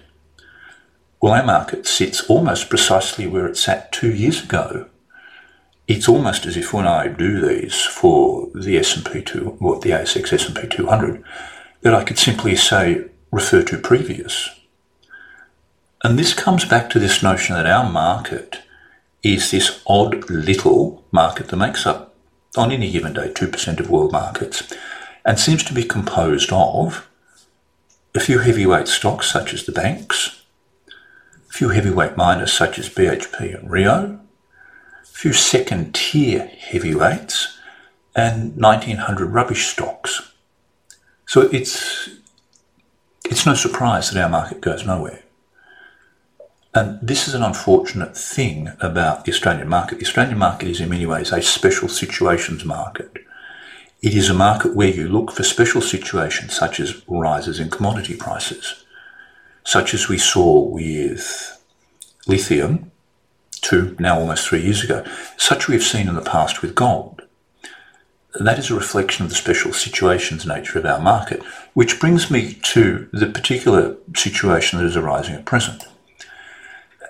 Well, 1.21 1.33
our 1.33 1.45
market 1.45 1.85
sits 1.85 2.27
almost 2.27 2.67
precisely 2.67 3.27
where 3.27 3.45
it 3.45 3.57
sat 3.57 3.91
two 3.91 4.11
years 4.11 4.43
ago. 4.43 4.87
It's 5.87 6.09
almost 6.09 6.47
as 6.47 6.57
if 6.57 6.73
when 6.73 6.87
I 6.87 7.07
do 7.07 7.39
these 7.39 7.79
for 7.79 8.49
the 8.55 8.79
S&P 8.79 9.21
2, 9.21 9.57
what 9.59 9.81
the 9.81 9.91
ASX 9.91 10.33
S&P 10.33 10.67
200, 10.67 11.23
that 11.81 11.93
I 11.93 12.03
could 12.03 12.17
simply 12.17 12.55
say 12.55 13.05
refer 13.31 13.61
to 13.61 13.77
previous. 13.77 14.49
And 16.03 16.17
this 16.17 16.33
comes 16.33 16.65
back 16.65 16.89
to 16.89 16.97
this 16.97 17.21
notion 17.21 17.53
that 17.53 17.67
our 17.67 17.87
market 17.87 18.63
is 19.33 19.51
this 19.51 19.81
odd 19.87 20.29
little 20.29 21.03
market 21.11 21.47
that 21.47 21.57
makes 21.57 21.85
up 21.85 22.15
on 22.55 22.71
any 22.71 22.91
given 22.91 23.13
day 23.13 23.29
2% 23.29 23.79
of 23.79 23.89
world 23.89 24.11
markets 24.11 24.73
and 25.25 25.39
seems 25.39 25.63
to 25.63 25.73
be 25.73 25.83
composed 25.83 26.51
of 26.51 27.07
a 28.15 28.19
few 28.19 28.39
heavyweight 28.39 28.87
stocks 28.87 29.31
such 29.31 29.53
as 29.53 29.65
the 29.65 29.71
banks, 29.71 30.43
a 31.49 31.53
few 31.53 31.69
heavyweight 31.69 32.15
miners 32.15 32.53
such 32.53 32.79
as 32.79 32.89
BHP 32.89 33.59
and 33.59 33.69
Rio, 33.69 34.19
a 35.03 35.05
few 35.05 35.33
second 35.33 35.93
tier 35.93 36.47
heavyweights, 36.47 37.57
and 38.15 38.55
1900 38.57 39.25
rubbish 39.25 39.67
stocks. 39.67 40.31
So 41.27 41.41
it's, 41.51 42.09
it's 43.25 43.45
no 43.45 43.53
surprise 43.53 44.09
that 44.09 44.23
our 44.23 44.29
market 44.29 44.61
goes 44.61 44.85
nowhere. 44.85 45.23
And 46.77 46.99
this 47.01 47.27
is 47.27 47.33
an 47.33 47.41
unfortunate 47.41 48.15
thing 48.15 48.71
about 48.79 49.25
the 49.25 49.31
Australian 49.31 49.67
market. 49.67 49.97
The 49.97 50.05
Australian 50.05 50.37
market 50.37 50.69
is 50.69 50.79
in 50.79 50.89
many 50.89 51.07
ways 51.07 51.31
a 51.31 51.41
special 51.41 51.89
situations 51.89 52.63
market. 52.63 53.11
It 54.03 54.13
is 54.13 54.29
a 54.29 54.35
market 54.35 54.75
where 54.75 54.87
you 54.87 55.09
look 55.09 55.31
for 55.31 55.41
special 55.41 55.81
situations 55.81 56.55
such 56.55 56.79
as 56.79 57.01
rises 57.07 57.59
in 57.59 57.71
commodity 57.71 58.15
prices 58.15 58.83
such 59.63 59.95
as 59.95 60.07
we 60.07 60.19
saw 60.19 60.59
with 60.59 61.59
lithium 62.27 62.91
two, 63.49 63.95
now 63.99 64.19
almost 64.19 64.47
three 64.47 64.61
years 64.61 64.83
ago, 64.83 65.03
such 65.35 65.67
we 65.67 65.73
have 65.73 65.83
seen 65.83 66.07
in 66.07 66.13
the 66.13 66.21
past 66.21 66.61
with 66.61 66.75
gold. 66.75 67.23
That 68.39 68.59
is 68.59 68.69
a 68.69 68.75
reflection 68.75 69.25
of 69.25 69.29
the 69.29 69.35
special 69.35 69.73
situations 69.73 70.45
nature 70.45 70.77
of 70.77 70.85
our 70.85 71.01
market, 71.01 71.43
which 71.73 71.99
brings 71.99 72.29
me 72.29 72.53
to 72.53 73.09
the 73.11 73.25
particular 73.25 73.97
situation 74.15 74.77
that 74.77 74.85
is 74.85 74.95
arising 74.95 75.33
at 75.33 75.45
present. 75.45 75.83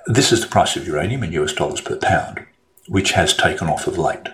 This 0.08 0.32
is 0.32 0.40
the 0.40 0.48
price 0.48 0.78
of 0.78 0.88
uranium 0.88 1.24
in 1.24 1.34
US 1.34 1.52
dollars 1.52 1.82
per 1.82 1.98
pound, 1.98 2.46
which 2.88 3.12
has 3.12 3.36
taken 3.36 3.68
off 3.68 3.88
of 3.88 3.98
late. 3.98 4.30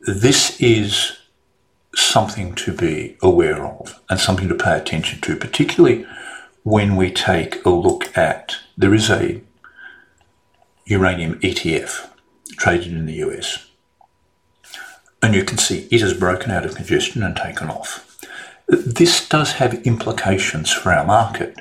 This 0.00 0.60
is 0.60 1.16
something 1.94 2.54
to 2.56 2.74
be 2.74 3.16
aware 3.22 3.64
of 3.64 3.98
and 4.10 4.20
something 4.20 4.48
to 4.48 4.54
pay 4.54 4.76
attention 4.76 5.22
to, 5.22 5.36
particularly 5.36 6.06
when 6.64 6.96
we 6.96 7.10
take 7.10 7.64
a 7.64 7.70
look 7.70 8.14
at 8.16 8.56
there 8.76 8.92
is 8.92 9.08
a 9.08 9.40
uranium 10.84 11.40
ETF 11.40 12.10
traded 12.58 12.92
in 12.92 13.06
the 13.06 13.24
US. 13.26 13.70
And 15.22 15.34
you 15.34 15.44
can 15.44 15.56
see 15.56 15.88
it 15.90 16.02
has 16.02 16.12
broken 16.12 16.50
out 16.50 16.66
of 16.66 16.74
congestion 16.74 17.22
and 17.22 17.34
taken 17.34 17.70
off. 17.70 18.18
This 18.68 19.26
does 19.26 19.52
have 19.52 19.86
implications 19.86 20.70
for 20.70 20.92
our 20.92 21.06
market 21.06 21.56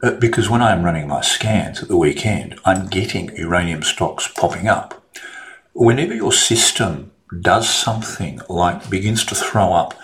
Uh, 0.00 0.12
because 0.12 0.48
when 0.48 0.62
I'm 0.62 0.84
running 0.84 1.08
my 1.08 1.20
scans 1.20 1.82
at 1.82 1.88
the 1.88 1.96
weekend, 1.96 2.58
I'm 2.64 2.86
getting 2.86 3.34
uranium 3.36 3.82
stocks 3.82 4.28
popping 4.28 4.68
up. 4.68 5.02
Whenever 5.72 6.14
your 6.14 6.32
system 6.32 7.10
does 7.40 7.68
something 7.68 8.40
like 8.48 8.88
begins 8.88 9.24
to 9.26 9.34
throw 9.34 9.72
up 9.72 9.98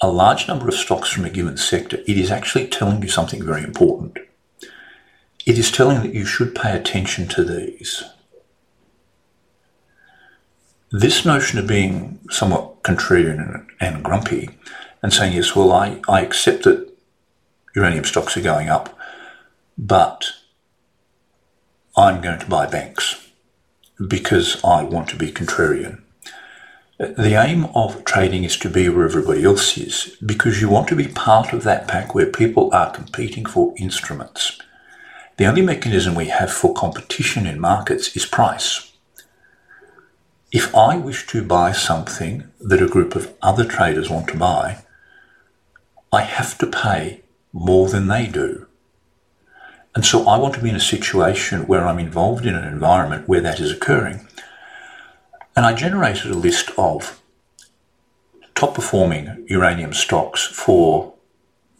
a 0.00 0.10
large 0.10 0.48
number 0.48 0.68
of 0.68 0.74
stocks 0.74 1.10
from 1.10 1.24
a 1.24 1.30
given 1.30 1.56
sector, 1.56 1.98
it 2.06 2.16
is 2.16 2.30
actually 2.30 2.66
telling 2.66 3.02
you 3.02 3.08
something 3.08 3.42
very 3.42 3.62
important. 3.62 4.18
It 5.46 5.58
is 5.58 5.70
telling 5.70 6.02
that 6.02 6.14
you 6.14 6.24
should 6.24 6.54
pay 6.54 6.76
attention 6.76 7.28
to 7.28 7.44
these. 7.44 8.04
This 10.90 11.24
notion 11.24 11.58
of 11.58 11.66
being 11.66 12.20
somewhat 12.30 12.82
contrarian 12.82 13.66
and 13.80 14.02
grumpy 14.02 14.50
and 15.02 15.12
saying, 15.12 15.34
yes, 15.34 15.54
well, 15.54 15.72
I, 15.72 16.00
I 16.08 16.22
accept 16.22 16.64
that 16.64 16.90
uranium 17.74 18.04
stocks 18.04 18.36
are 18.36 18.42
going 18.42 18.68
up, 18.68 18.96
but 19.76 20.32
I'm 21.96 22.20
going 22.20 22.38
to 22.40 22.46
buy 22.46 22.66
banks 22.66 23.28
because 24.08 24.62
I 24.64 24.82
want 24.82 25.08
to 25.10 25.16
be 25.16 25.32
contrarian. 25.32 26.02
The 26.98 27.34
aim 27.34 27.66
of 27.74 28.04
trading 28.04 28.44
is 28.44 28.56
to 28.58 28.70
be 28.70 28.88
where 28.88 29.04
everybody 29.04 29.44
else 29.44 29.76
is 29.76 30.16
because 30.24 30.60
you 30.60 30.68
want 30.68 30.88
to 30.88 30.96
be 30.96 31.08
part 31.08 31.52
of 31.52 31.62
that 31.64 31.86
pack 31.86 32.14
where 32.14 32.26
people 32.26 32.70
are 32.74 32.90
competing 32.90 33.44
for 33.44 33.74
instruments. 33.76 34.58
The 35.36 35.44
only 35.44 35.60
mechanism 35.60 36.14
we 36.14 36.26
have 36.26 36.50
for 36.50 36.72
competition 36.72 37.46
in 37.46 37.60
markets 37.60 38.16
is 38.16 38.24
price. 38.24 38.92
If 40.50 40.74
I 40.74 40.96
wish 40.96 41.26
to 41.26 41.44
buy 41.44 41.72
something 41.72 42.44
that 42.60 42.82
a 42.82 42.88
group 42.88 43.14
of 43.14 43.34
other 43.42 43.66
traders 43.66 44.08
want 44.08 44.28
to 44.28 44.38
buy, 44.38 44.84
I 46.10 46.22
have 46.22 46.56
to 46.58 46.66
pay 46.66 47.22
more 47.52 47.88
than 47.88 48.06
they 48.06 48.26
do. 48.26 48.65
And 49.96 50.04
so 50.04 50.28
I 50.28 50.36
want 50.36 50.52
to 50.54 50.60
be 50.60 50.68
in 50.68 50.76
a 50.76 50.80
situation 50.80 51.66
where 51.66 51.86
I'm 51.86 51.98
involved 51.98 52.44
in 52.44 52.54
an 52.54 52.68
environment 52.68 53.26
where 53.26 53.40
that 53.40 53.58
is 53.58 53.72
occurring. 53.72 54.28
And 55.56 55.64
I 55.64 55.72
generated 55.72 56.30
a 56.30 56.34
list 56.34 56.70
of 56.76 57.18
top 58.54 58.74
performing 58.74 59.46
uranium 59.48 59.94
stocks 59.94 60.46
for 60.46 61.14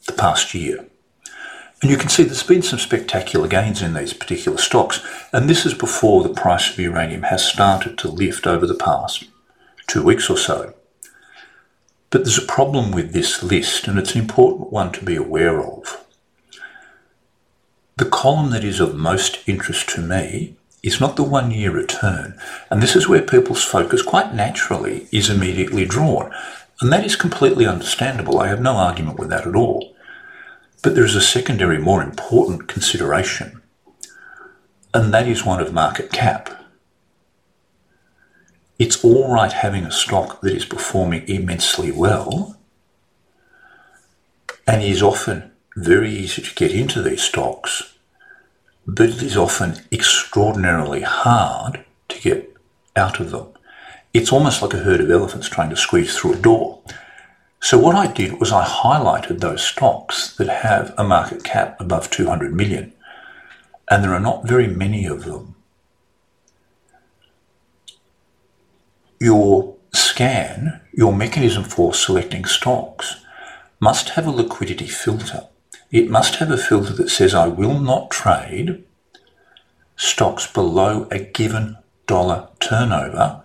the 0.06 0.14
past 0.14 0.54
year. 0.54 0.86
And 1.82 1.90
you 1.90 1.98
can 1.98 2.08
see 2.08 2.22
there's 2.22 2.42
been 2.42 2.62
some 2.62 2.78
spectacular 2.78 3.48
gains 3.48 3.82
in 3.82 3.92
these 3.92 4.14
particular 4.14 4.56
stocks, 4.56 5.06
and 5.30 5.46
this 5.46 5.66
is 5.66 5.74
before 5.74 6.22
the 6.22 6.32
price 6.32 6.70
of 6.70 6.78
uranium 6.78 7.24
has 7.24 7.44
started 7.44 7.98
to 7.98 8.08
lift 8.08 8.46
over 8.46 8.66
the 8.66 8.74
past 8.74 9.24
two 9.86 10.02
weeks 10.02 10.30
or 10.30 10.38
so. 10.38 10.72
But 12.08 12.24
there's 12.24 12.38
a 12.38 12.46
problem 12.46 12.92
with 12.92 13.12
this 13.12 13.42
list, 13.42 13.86
and 13.86 13.98
it's 13.98 14.14
an 14.14 14.22
important 14.22 14.72
one 14.72 14.90
to 14.92 15.04
be 15.04 15.16
aware 15.16 15.60
of. 15.60 16.05
The 17.98 18.04
column 18.04 18.50
that 18.50 18.62
is 18.62 18.78
of 18.78 18.94
most 18.94 19.38
interest 19.46 19.88
to 19.90 20.02
me 20.02 20.54
is 20.82 21.00
not 21.00 21.16
the 21.16 21.22
one 21.22 21.50
year 21.50 21.70
return, 21.70 22.38
and 22.70 22.82
this 22.82 22.94
is 22.94 23.08
where 23.08 23.22
people's 23.22 23.64
focus 23.64 24.02
quite 24.02 24.34
naturally 24.34 25.08
is 25.12 25.30
immediately 25.30 25.86
drawn. 25.86 26.30
And 26.82 26.92
that 26.92 27.06
is 27.06 27.16
completely 27.16 27.64
understandable. 27.64 28.38
I 28.38 28.48
have 28.48 28.60
no 28.60 28.72
argument 28.72 29.18
with 29.18 29.30
that 29.30 29.46
at 29.46 29.56
all. 29.56 29.96
But 30.82 30.94
there 30.94 31.06
is 31.06 31.16
a 31.16 31.22
secondary, 31.22 31.78
more 31.78 32.02
important 32.02 32.68
consideration, 32.68 33.62
and 34.92 35.14
that 35.14 35.26
is 35.26 35.46
one 35.46 35.62
of 35.62 35.72
market 35.72 36.12
cap. 36.12 36.50
It's 38.78 39.02
all 39.02 39.32
right 39.32 39.50
having 39.50 39.84
a 39.86 39.90
stock 39.90 40.42
that 40.42 40.54
is 40.54 40.66
performing 40.66 41.26
immensely 41.28 41.92
well, 41.92 42.58
and 44.66 44.82
is 44.82 45.02
often 45.02 45.50
very 45.76 46.10
easy 46.10 46.40
to 46.40 46.54
get 46.54 46.72
into 46.72 47.02
these 47.02 47.22
stocks, 47.22 47.94
but 48.86 49.10
it 49.10 49.22
is 49.22 49.36
often 49.36 49.76
extraordinarily 49.92 51.02
hard 51.02 51.84
to 52.08 52.20
get 52.20 52.56
out 52.96 53.20
of 53.20 53.30
them. 53.30 53.48
It's 54.14 54.32
almost 54.32 54.62
like 54.62 54.72
a 54.72 54.78
herd 54.78 55.02
of 55.02 55.10
elephants 55.10 55.50
trying 55.50 55.68
to 55.70 55.76
squeeze 55.76 56.16
through 56.16 56.32
a 56.32 56.36
door. 56.36 56.80
So 57.60 57.78
what 57.78 57.94
I 57.94 58.06
did 58.06 58.40
was 58.40 58.52
I 58.52 58.64
highlighted 58.64 59.40
those 59.40 59.62
stocks 59.62 60.34
that 60.36 60.48
have 60.48 60.94
a 60.96 61.04
market 61.04 61.44
cap 61.44 61.78
above 61.78 62.08
200 62.08 62.54
million, 62.54 62.94
and 63.90 64.02
there 64.02 64.14
are 64.14 64.20
not 64.20 64.48
very 64.48 64.68
many 64.68 65.04
of 65.04 65.24
them. 65.24 65.56
Your 69.20 69.76
scan, 69.92 70.80
your 70.94 71.12
mechanism 71.12 71.64
for 71.64 71.92
selecting 71.92 72.46
stocks, 72.46 73.16
must 73.78 74.10
have 74.10 74.26
a 74.26 74.30
liquidity 74.30 74.86
filter. 74.86 75.48
It 75.96 76.10
must 76.10 76.36
have 76.36 76.50
a 76.50 76.58
filter 76.58 76.92
that 76.92 77.08
says 77.08 77.34
I 77.34 77.46
will 77.46 77.80
not 77.80 78.10
trade 78.10 78.84
stocks 79.96 80.46
below 80.46 81.08
a 81.10 81.20
given 81.20 81.78
dollar 82.06 82.48
turnover 82.60 83.42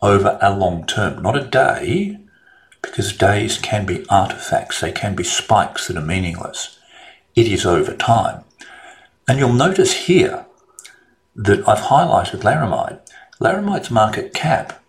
over 0.00 0.38
a 0.40 0.56
long 0.56 0.86
term, 0.86 1.20
not 1.20 1.36
a 1.36 1.44
day, 1.44 2.20
because 2.80 3.16
days 3.16 3.58
can 3.58 3.86
be 3.86 4.06
artifacts, 4.08 4.80
they 4.80 4.92
can 4.92 5.16
be 5.16 5.24
spikes 5.24 5.88
that 5.88 5.96
are 5.96 6.00
meaningless. 6.00 6.78
It 7.34 7.48
is 7.48 7.66
over 7.66 7.96
time. 7.96 8.44
And 9.26 9.40
you'll 9.40 9.52
notice 9.52 10.06
here 10.06 10.46
that 11.34 11.68
I've 11.68 11.86
highlighted 11.86 12.42
Laramide. 12.42 13.00
Laramide's 13.40 13.90
market 13.90 14.32
cap 14.32 14.80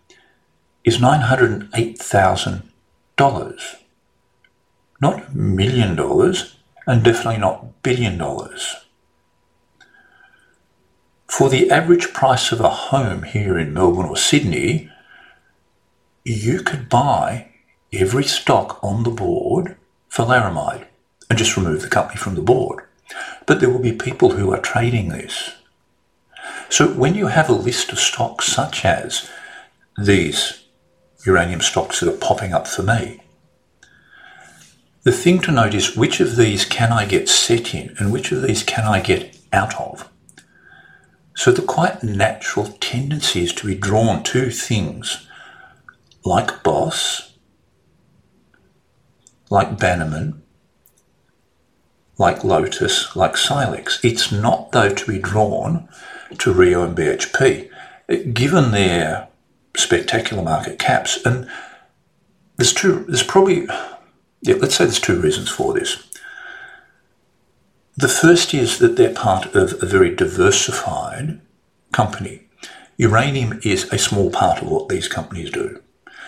is 0.83 0.99
$908,000. 0.99 3.75
Not 5.01 5.35
million 5.35 5.95
dollars, 5.95 6.57
and 6.85 7.03
definitely 7.03 7.37
not 7.37 7.83
billion 7.83 8.17
dollars. 8.17 8.75
For 11.27 11.49
the 11.49 11.71
average 11.71 12.13
price 12.13 12.51
of 12.51 12.59
a 12.59 12.69
home 12.69 13.23
here 13.23 13.57
in 13.57 13.73
Melbourne 13.73 14.05
or 14.05 14.17
Sydney, 14.17 14.89
you 16.23 16.61
could 16.61 16.89
buy 16.89 17.51
every 17.93 18.23
stock 18.23 18.79
on 18.83 19.03
the 19.03 19.09
board 19.09 19.77
for 20.09 20.25
Laramide 20.25 20.87
and 21.29 21.39
just 21.39 21.55
remove 21.55 21.81
the 21.81 21.87
company 21.87 22.17
from 22.17 22.35
the 22.35 22.41
board. 22.41 22.83
But 23.45 23.59
there 23.59 23.69
will 23.69 23.79
be 23.79 23.93
people 23.93 24.31
who 24.31 24.53
are 24.53 24.59
trading 24.59 25.09
this. 25.09 25.55
So 26.69 26.87
when 26.93 27.15
you 27.15 27.27
have 27.27 27.49
a 27.49 27.53
list 27.53 27.91
of 27.91 27.99
stocks 27.99 28.47
such 28.47 28.85
as 28.85 29.29
these 29.97 30.65
uranium 31.25 31.61
stocks 31.61 31.99
that 31.99 32.13
are 32.13 32.17
popping 32.17 32.53
up 32.53 32.67
for 32.67 32.83
me, 32.83 33.21
the 35.03 35.11
thing 35.11 35.39
to 35.41 35.51
note 35.51 35.73
is 35.73 35.95
which 35.97 36.19
of 36.19 36.35
these 36.35 36.65
can 36.65 36.91
I 36.91 37.05
get 37.05 37.27
set 37.27 37.73
in 37.73 37.95
and 37.97 38.11
which 38.11 38.31
of 38.31 38.41
these 38.41 38.63
can 38.63 38.85
I 38.85 39.01
get 39.01 39.37
out 39.51 39.79
of? 39.79 40.09
So 41.35 41.51
the 41.51 41.61
quite 41.61 42.03
natural 42.03 42.67
tendency 42.79 43.43
is 43.43 43.53
to 43.53 43.67
be 43.67 43.75
drawn 43.75 44.21
to 44.23 44.51
things 44.51 45.27
like 46.23 46.61
Boss, 46.63 47.35
like 49.49 49.79
Bannerman, 49.79 50.43
like 52.17 52.43
Lotus, 52.43 53.15
like 53.15 53.35
Silex. 53.35 53.99
It's 54.03 54.31
not, 54.31 54.71
though, 54.71 54.93
to 54.93 55.11
be 55.11 55.17
drawn 55.17 55.89
to 56.37 56.53
Rio 56.53 56.83
and 56.83 56.95
BHP, 56.95 57.69
given 58.33 58.71
their 58.71 59.27
spectacular 59.75 60.43
market 60.43 60.77
caps. 60.77 61.25
And 61.25 61.49
there's 62.57 62.73
two, 62.73 63.05
there's 63.07 63.23
probably, 63.23 63.67
yeah, 64.41 64.55
let's 64.55 64.75
say 64.75 64.85
there's 64.85 64.99
two 64.99 65.21
reasons 65.21 65.49
for 65.49 65.73
this. 65.73 66.07
The 67.95 68.07
first 68.07 68.53
is 68.53 68.79
that 68.79 68.95
they're 68.95 69.13
part 69.13 69.53
of 69.53 69.81
a 69.81 69.85
very 69.85 70.15
diversified 70.15 71.41
company. 71.91 72.47
Uranium 72.97 73.59
is 73.63 73.91
a 73.91 73.97
small 73.97 74.31
part 74.31 74.61
of 74.61 74.69
what 74.69 74.89
these 74.89 75.07
companies 75.07 75.51
do. 75.51 75.81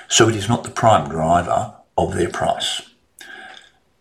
So 0.07 0.29
it 0.29 0.35
is 0.35 0.49
not 0.49 0.63
the 0.63 0.69
prime 0.69 1.09
driver 1.09 1.75
of 1.97 2.15
their 2.15 2.29
price. 2.29 2.81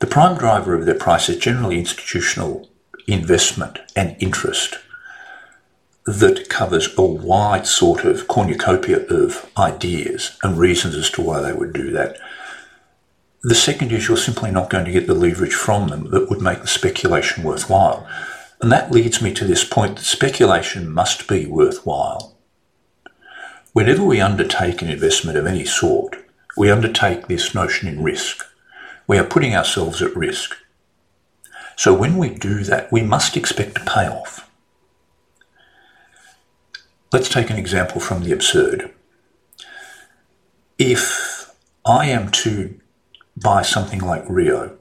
The 0.01 0.07
prime 0.07 0.37
driver 0.37 0.75
of 0.75 0.85
their 0.85 0.97
price 0.97 1.29
is 1.29 1.37
generally 1.37 1.79
institutional 1.79 2.69
investment 3.07 3.79
and 3.95 4.17
interest 4.19 4.79
that 6.05 6.49
covers 6.49 6.89
a 6.99 7.05
wide 7.05 7.67
sort 7.67 8.05
of 8.05 8.27
cornucopia 8.27 9.07
of 9.07 9.51
ideas 9.57 10.37
and 10.43 10.59
reasons 10.59 10.97
as 10.97 11.11
to 11.11 11.23
why 11.23 11.41
they 11.41 11.53
would 11.53 11.73
do 11.73 11.91
that. 11.93 12.19
The 13.43 13.55
second 13.55 13.93
is 13.93 14.09
you're 14.09 14.17
simply 14.17 14.51
not 14.51 14.71
going 14.71 14.85
to 14.85 14.93
get 14.93 15.07
the 15.07 15.15
leverage 15.15 15.55
from 15.55 15.89
them 15.89 16.11
that 16.11 16.31
would 16.31 16.41
make 16.41 16.61
the 16.61 16.69
speculation 16.69 17.43
worthwhile. 17.43 18.09
And 18.61 18.71
that 18.71 18.93
leads 18.93 19.21
me 19.21 19.33
to 19.35 19.45
this 19.45 19.65
point 19.65 19.97
that 19.97 20.05
speculation 20.05 20.89
must 20.89 21.29
be 21.29 21.47
worthwhile. 21.47 22.37
Whenever 23.73 24.05
we 24.05 24.21
undertake 24.21 24.83
an 24.83 24.89
investment 24.89 25.37
of 25.37 25.47
any 25.47 25.65
sort, 25.65 26.17
we 26.57 26.71
undertake 26.71 27.27
this 27.27 27.55
notion 27.55 27.89
in 27.89 28.03
risk 28.03 28.45
we 29.07 29.19
are 29.19 29.25
putting 29.25 29.55
ourselves 29.55 30.01
at 30.01 30.17
risk. 30.17 30.57
So 31.77 31.93
when 31.95 32.17
we 32.17 32.31
do 32.31 32.65
that, 32.65 32.91
we 32.93 33.03
must 33.03 33.37
expect 33.37 33.79
a 33.79 33.85
payoff. 33.85 34.49
Let's 37.13 37.29
take 37.29 37.51
an 37.51 37.59
example 37.59 38.01
from 38.01 38.23
the 38.23 38.33
absurd. 38.33 38.91
If 40.79 41.53
I 41.85 42.07
am 42.07 42.31
to 42.31 42.81
buy 43.37 43.63
something 43.63 44.01
like 44.01 44.25
Rio, 44.29 44.79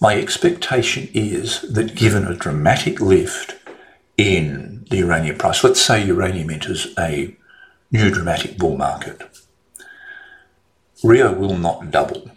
my 0.00 0.16
expectation 0.16 1.08
is 1.12 1.62
that 1.62 1.94
given 1.94 2.24
a 2.24 2.34
dramatic 2.34 3.00
lift 3.00 3.56
in 4.16 4.86
the 4.90 4.98
uranium 4.98 5.36
price, 5.36 5.64
let's 5.64 5.80
say 5.80 6.04
uranium 6.04 6.50
enters 6.50 6.94
a 6.98 7.36
new 7.90 8.10
dramatic 8.10 8.58
bull 8.58 8.76
market, 8.76 9.22
Rio 11.02 11.32
will 11.32 11.56
not 11.56 11.90
double 11.90 12.30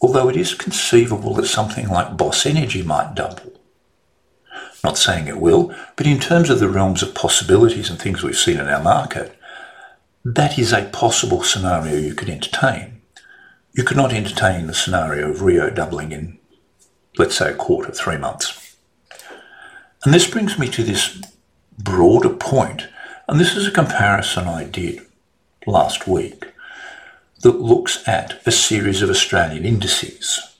although 0.00 0.28
it 0.28 0.36
is 0.36 0.54
conceivable 0.54 1.34
that 1.34 1.46
something 1.46 1.88
like 1.88 2.16
Boss 2.16 2.46
Energy 2.46 2.82
might 2.82 3.14
double. 3.14 3.60
Not 4.84 4.98
saying 4.98 5.26
it 5.26 5.40
will, 5.40 5.74
but 5.96 6.06
in 6.06 6.20
terms 6.20 6.50
of 6.50 6.60
the 6.60 6.68
realms 6.68 7.02
of 7.02 7.14
possibilities 7.14 7.90
and 7.90 7.98
things 7.98 8.22
we've 8.22 8.36
seen 8.36 8.60
in 8.60 8.68
our 8.68 8.82
market, 8.82 9.36
that 10.24 10.58
is 10.58 10.72
a 10.72 10.84
possible 10.84 11.42
scenario 11.42 11.96
you 11.96 12.14
could 12.14 12.28
entertain. 12.28 12.95
You 13.76 13.84
could 13.84 13.98
not 13.98 14.14
entertain 14.14 14.66
the 14.66 14.74
scenario 14.74 15.28
of 15.28 15.42
Rio 15.42 15.68
doubling 15.68 16.10
in, 16.10 16.38
let's 17.18 17.36
say, 17.36 17.50
a 17.50 17.54
quarter, 17.54 17.92
three 17.92 18.16
months. 18.16 18.74
And 20.02 20.14
this 20.14 20.30
brings 20.30 20.58
me 20.58 20.66
to 20.68 20.82
this 20.82 21.20
broader 21.78 22.30
point. 22.30 22.40
point, 22.40 22.86
and 23.28 23.38
this 23.38 23.54
is 23.54 23.66
a 23.66 23.70
comparison 23.70 24.46
I 24.46 24.64
did 24.64 25.02
last 25.66 26.08
week 26.08 26.46
that 27.42 27.60
looks 27.60 28.02
at 28.08 28.40
a 28.46 28.50
series 28.50 29.02
of 29.02 29.10
Australian 29.10 29.66
indices. 29.66 30.56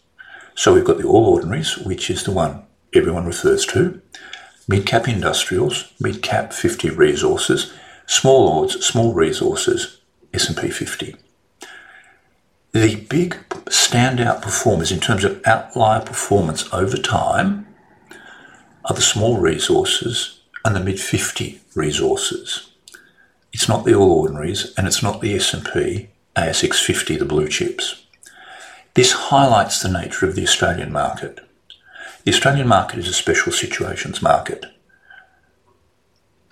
So 0.55 0.75
we've 0.75 0.85
got 0.85 0.99
the 0.99 1.09
All 1.09 1.25
Ordinaries, 1.25 1.79
which 1.79 2.11
is 2.11 2.25
the 2.25 2.33
one 2.33 2.65
everyone 2.95 3.25
refers 3.25 3.65
to, 3.67 4.03
mid 4.69 4.85
cap 4.85 5.09
industrials, 5.09 5.91
mid 5.99 6.23
cap 6.23 6.53
50 6.53 6.91
resources, 6.91 7.73
small 8.05 8.47
ords, 8.47 8.85
small 8.85 9.15
resources, 9.15 10.01
S&P 10.35 10.69
50. 10.69 11.17
The 12.77 12.97
big 12.97 13.31
standout 13.71 14.43
performers 14.43 14.93
in 14.93 15.01
terms 15.01 15.25
of 15.25 15.41
outlier 15.47 16.03
performance 16.03 16.71
over 16.75 16.99
time 16.99 17.67
are 18.85 18.95
the 18.95 19.01
small 19.01 19.39
resources 19.39 20.41
and 20.63 20.77
the 20.77 20.81
mid 20.81 21.01
50 21.01 21.59
resources. 21.75 22.71
It's 23.51 23.67
not 23.67 23.87
the 23.87 23.95
All 23.95 24.21
Ordinaries, 24.21 24.75
and 24.77 24.87
it's 24.87 25.03
not 25.03 25.23
the 25.23 25.35
S&P 25.37 26.11
ASX 26.37 26.85
50, 26.85 27.17
the 27.17 27.25
blue 27.25 27.49
chips. 27.49 28.05
This 28.93 29.13
highlights 29.13 29.81
the 29.81 29.89
nature 29.89 30.27
of 30.27 30.35
the 30.35 30.43
Australian 30.45 30.93
market. 30.93 31.41
The 32.25 32.33
Australian 32.33 32.69
market 32.69 32.99
is 32.99 33.09
a 33.09 33.15
special 33.15 33.53
situations 33.53 34.21
market. 34.21 34.67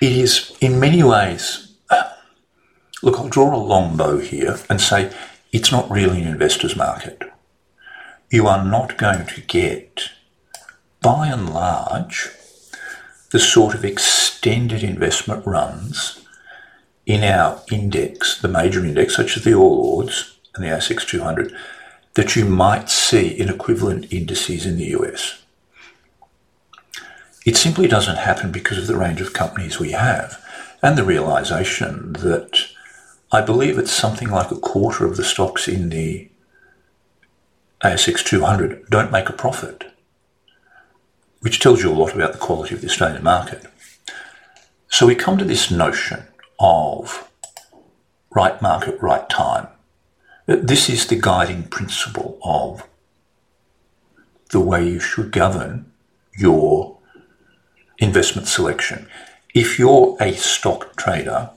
It 0.01 0.13
is, 0.13 0.57
in 0.63 0.81
many 0.81 1.03
ways, 1.03 1.75
look, 3.03 3.19
I'll 3.19 3.29
draw 3.29 3.55
a 3.55 3.59
long 3.59 3.99
bow 3.99 4.21
here 4.21 4.57
and 4.71 4.81
say 4.81 5.13
it's 5.55 5.71
not 5.71 5.89
really 5.89 6.21
an 6.21 6.27
investor's 6.27 6.75
market. 6.75 7.23
You 8.29 8.49
are 8.49 8.65
not 8.65 8.99
going 8.99 9.25
to 9.27 9.41
get, 9.41 10.11
by 11.01 11.29
and 11.29 11.55
large, 11.55 12.29
the 13.31 13.39
sort 13.39 13.77
of 13.77 13.85
extended 13.85 14.83
investment 14.83 15.47
runs 15.47 16.27
in 17.07 17.23
our 17.23 17.63
index, 17.71 18.41
the 18.41 18.49
major 18.49 18.85
index, 18.85 19.15
such 19.15 19.37
as 19.37 19.45
the 19.45 19.55
All 19.55 19.79
Ords 19.79 20.37
and 20.57 20.65
the 20.65 20.71
ASX 20.71 21.07
200, 21.07 21.55
that 22.15 22.35
you 22.35 22.47
might 22.47 22.91
see 22.91 23.29
in 23.29 23.49
equivalent 23.49 24.13
indices 24.13 24.67
in 24.67 24.77
the 24.77 24.87
US. 24.97 25.41
It 27.47 27.57
simply 27.57 27.87
doesn't 27.87 28.17
happen 28.17 28.51
because 28.51 28.79
of 28.79 28.89
the 28.89 28.97
range 28.97 29.21
of 29.21 29.33
companies 29.33 29.79
we 29.79 29.93
have 29.93 30.45
and 30.83 30.99
the 30.99 31.05
realization 31.05 32.15
that 32.15 32.74
I 33.35 33.41
believe 33.41 33.79
it's 33.79 33.91
something 33.91 34.29
like 34.29 34.53
a 34.53 34.61
quarter 34.61 35.05
of 35.05 35.17
the 35.17 35.25
stocks 35.25 35.67
in 35.67 35.89
the 35.89 36.29
ASX 37.83 38.25
200 38.25 38.89
don't 38.91 39.11
make 39.11 39.29
a 39.29 39.33
profit, 39.33 39.93
which 41.41 41.59
tells 41.59 41.83
you 41.83 41.91
a 41.91 41.99
lot 41.99 42.15
about 42.15 42.33
the 42.33 42.39
quality 42.39 42.77
of 42.77 42.81
the 42.81 42.87
Australian 42.87 43.25
market. 43.25 43.67
So 44.87 45.05
we 45.05 45.17
come 45.17 45.37
to 45.39 45.45
this 45.45 45.69
notion 45.69 46.23
of 46.61 47.29
right 48.31 48.63
market, 48.63 49.03
right 49.03 49.29
time. 49.29 49.67
This 50.47 50.89
is 50.89 51.09
the 51.09 51.21
guiding 51.21 51.65
principle 51.65 52.39
of 52.45 52.87
the 54.51 54.61
way 54.61 54.89
you 54.89 55.01
should 55.01 55.33
govern 55.33 55.91
your 56.39 56.99
investment 57.99 58.47
selection. 58.47 59.09
If 59.57 59.77
you're 59.77 60.17
a 60.21 60.35
stock 60.35 60.95
trader, 60.95 61.51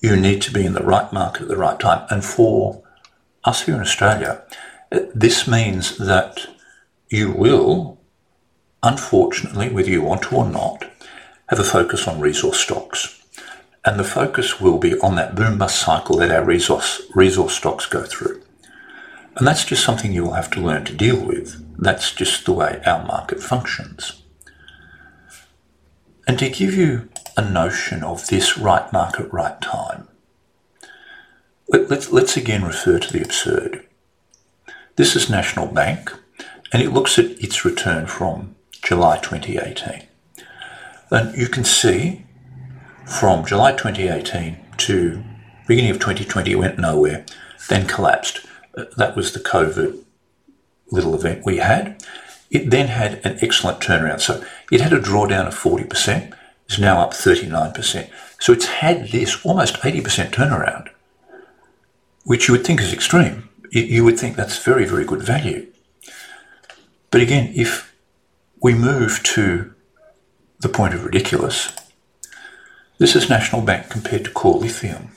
you 0.00 0.16
need 0.16 0.42
to 0.42 0.52
be 0.52 0.64
in 0.64 0.74
the 0.74 0.82
right 0.82 1.12
market 1.12 1.42
at 1.42 1.48
the 1.48 1.56
right 1.56 1.78
time. 1.78 2.06
And 2.10 2.24
for 2.24 2.82
us 3.44 3.62
here 3.62 3.74
in 3.74 3.80
Australia, 3.80 4.42
this 5.14 5.48
means 5.48 5.98
that 5.98 6.46
you 7.08 7.32
will, 7.32 7.98
unfortunately, 8.82 9.68
whether 9.70 9.90
you 9.90 10.02
want 10.02 10.22
to 10.22 10.36
or 10.36 10.48
not, 10.48 10.84
have 11.48 11.58
a 11.58 11.64
focus 11.64 12.06
on 12.08 12.20
resource 12.20 12.58
stocks. 12.58 13.22
And 13.84 14.00
the 14.00 14.04
focus 14.04 14.60
will 14.60 14.78
be 14.78 14.98
on 14.98 15.14
that 15.14 15.36
boom 15.36 15.58
bust 15.58 15.80
cycle 15.80 16.16
that 16.16 16.32
our 16.32 16.44
resource, 16.44 17.02
resource 17.14 17.54
stocks 17.54 17.86
go 17.86 18.02
through. 18.02 18.42
And 19.36 19.46
that's 19.46 19.64
just 19.64 19.84
something 19.84 20.12
you 20.12 20.24
will 20.24 20.32
have 20.32 20.50
to 20.52 20.60
learn 20.60 20.84
to 20.86 20.94
deal 20.94 21.24
with. 21.24 21.62
That's 21.78 22.12
just 22.12 22.46
the 22.46 22.52
way 22.52 22.82
our 22.84 23.04
market 23.04 23.40
functions. 23.40 24.22
And 26.26 26.38
to 26.38 26.48
give 26.48 26.74
you 26.74 27.08
a 27.36 27.48
notion 27.48 28.02
of 28.02 28.26
this 28.28 28.56
right 28.58 28.92
market, 28.92 29.32
right 29.32 29.60
time, 29.60 30.08
let, 31.68 31.90
let's, 31.90 32.10
let's 32.10 32.36
again 32.36 32.64
refer 32.64 32.98
to 32.98 33.12
the 33.12 33.22
absurd. 33.22 33.86
This 34.96 35.14
is 35.14 35.28
National 35.28 35.66
Bank, 35.66 36.12
and 36.72 36.82
it 36.82 36.92
looks 36.92 37.18
at 37.18 37.26
its 37.42 37.64
return 37.64 38.06
from 38.06 38.54
July 38.82 39.18
2018. 39.18 40.06
And 41.10 41.36
you 41.36 41.48
can 41.48 41.64
see 41.64 42.24
from 43.06 43.44
July 43.44 43.72
2018 43.72 44.58
to 44.78 45.22
beginning 45.66 45.90
of 45.90 45.98
2020, 45.98 46.52
it 46.52 46.56
went 46.56 46.78
nowhere, 46.78 47.26
then 47.68 47.86
collapsed. 47.86 48.46
Uh, 48.76 48.84
that 48.96 49.16
was 49.16 49.32
the 49.32 49.40
COVID 49.40 50.02
little 50.90 51.14
event 51.14 51.44
we 51.44 51.58
had. 51.58 52.02
It 52.50 52.70
then 52.70 52.88
had 52.88 53.14
an 53.24 53.38
excellent 53.42 53.80
turnaround. 53.80 54.20
So 54.20 54.44
it 54.70 54.80
had 54.80 54.92
a 54.92 55.00
drawdown 55.00 55.46
of 55.46 55.54
40%, 55.54 56.32
is 56.68 56.78
now 56.78 57.00
up 57.00 57.12
39%. 57.12 58.10
So 58.40 58.52
it's 58.52 58.66
had 58.66 59.08
this 59.08 59.44
almost 59.44 59.76
80% 59.76 60.30
turnaround, 60.30 60.88
which 62.24 62.48
you 62.48 62.52
would 62.52 62.66
think 62.66 62.80
is 62.80 62.92
extreme. 62.92 63.48
You 63.70 64.04
would 64.04 64.18
think 64.18 64.36
that's 64.36 64.62
very, 64.62 64.84
very 64.84 65.04
good 65.04 65.22
value. 65.22 65.66
But 67.10 67.20
again, 67.20 67.52
if 67.54 67.94
we 68.62 68.74
move 68.74 69.22
to 69.22 69.74
the 70.60 70.68
point 70.68 70.94
of 70.94 71.04
ridiculous, 71.04 71.74
this 72.98 73.14
is 73.14 73.28
National 73.28 73.60
Bank 73.60 73.90
compared 73.90 74.24
to 74.24 74.30
Core 74.30 74.58
Lithium. 74.58 75.12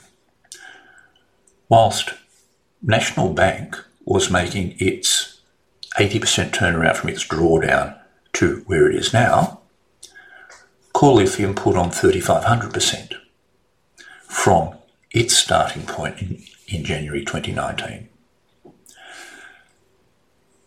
Whilst 1.68 2.14
National 2.82 3.32
Bank 3.32 3.78
was 4.04 4.30
making 4.30 4.74
its 4.78 5.40
80% 5.98 6.50
turnaround 6.50 6.96
from 6.96 7.10
its 7.10 7.26
drawdown 7.26 7.98
to 8.34 8.62
where 8.66 8.90
it 8.90 8.96
is 8.96 9.12
now, 9.12 9.59
Core 10.92 11.14
Lithium 11.14 11.54
put 11.54 11.76
on 11.76 11.90
3,500% 11.90 13.14
from 14.28 14.74
its 15.10 15.36
starting 15.36 15.82
point 15.82 16.20
in, 16.20 16.42
in 16.68 16.84
January 16.84 17.24
2019. 17.24 18.08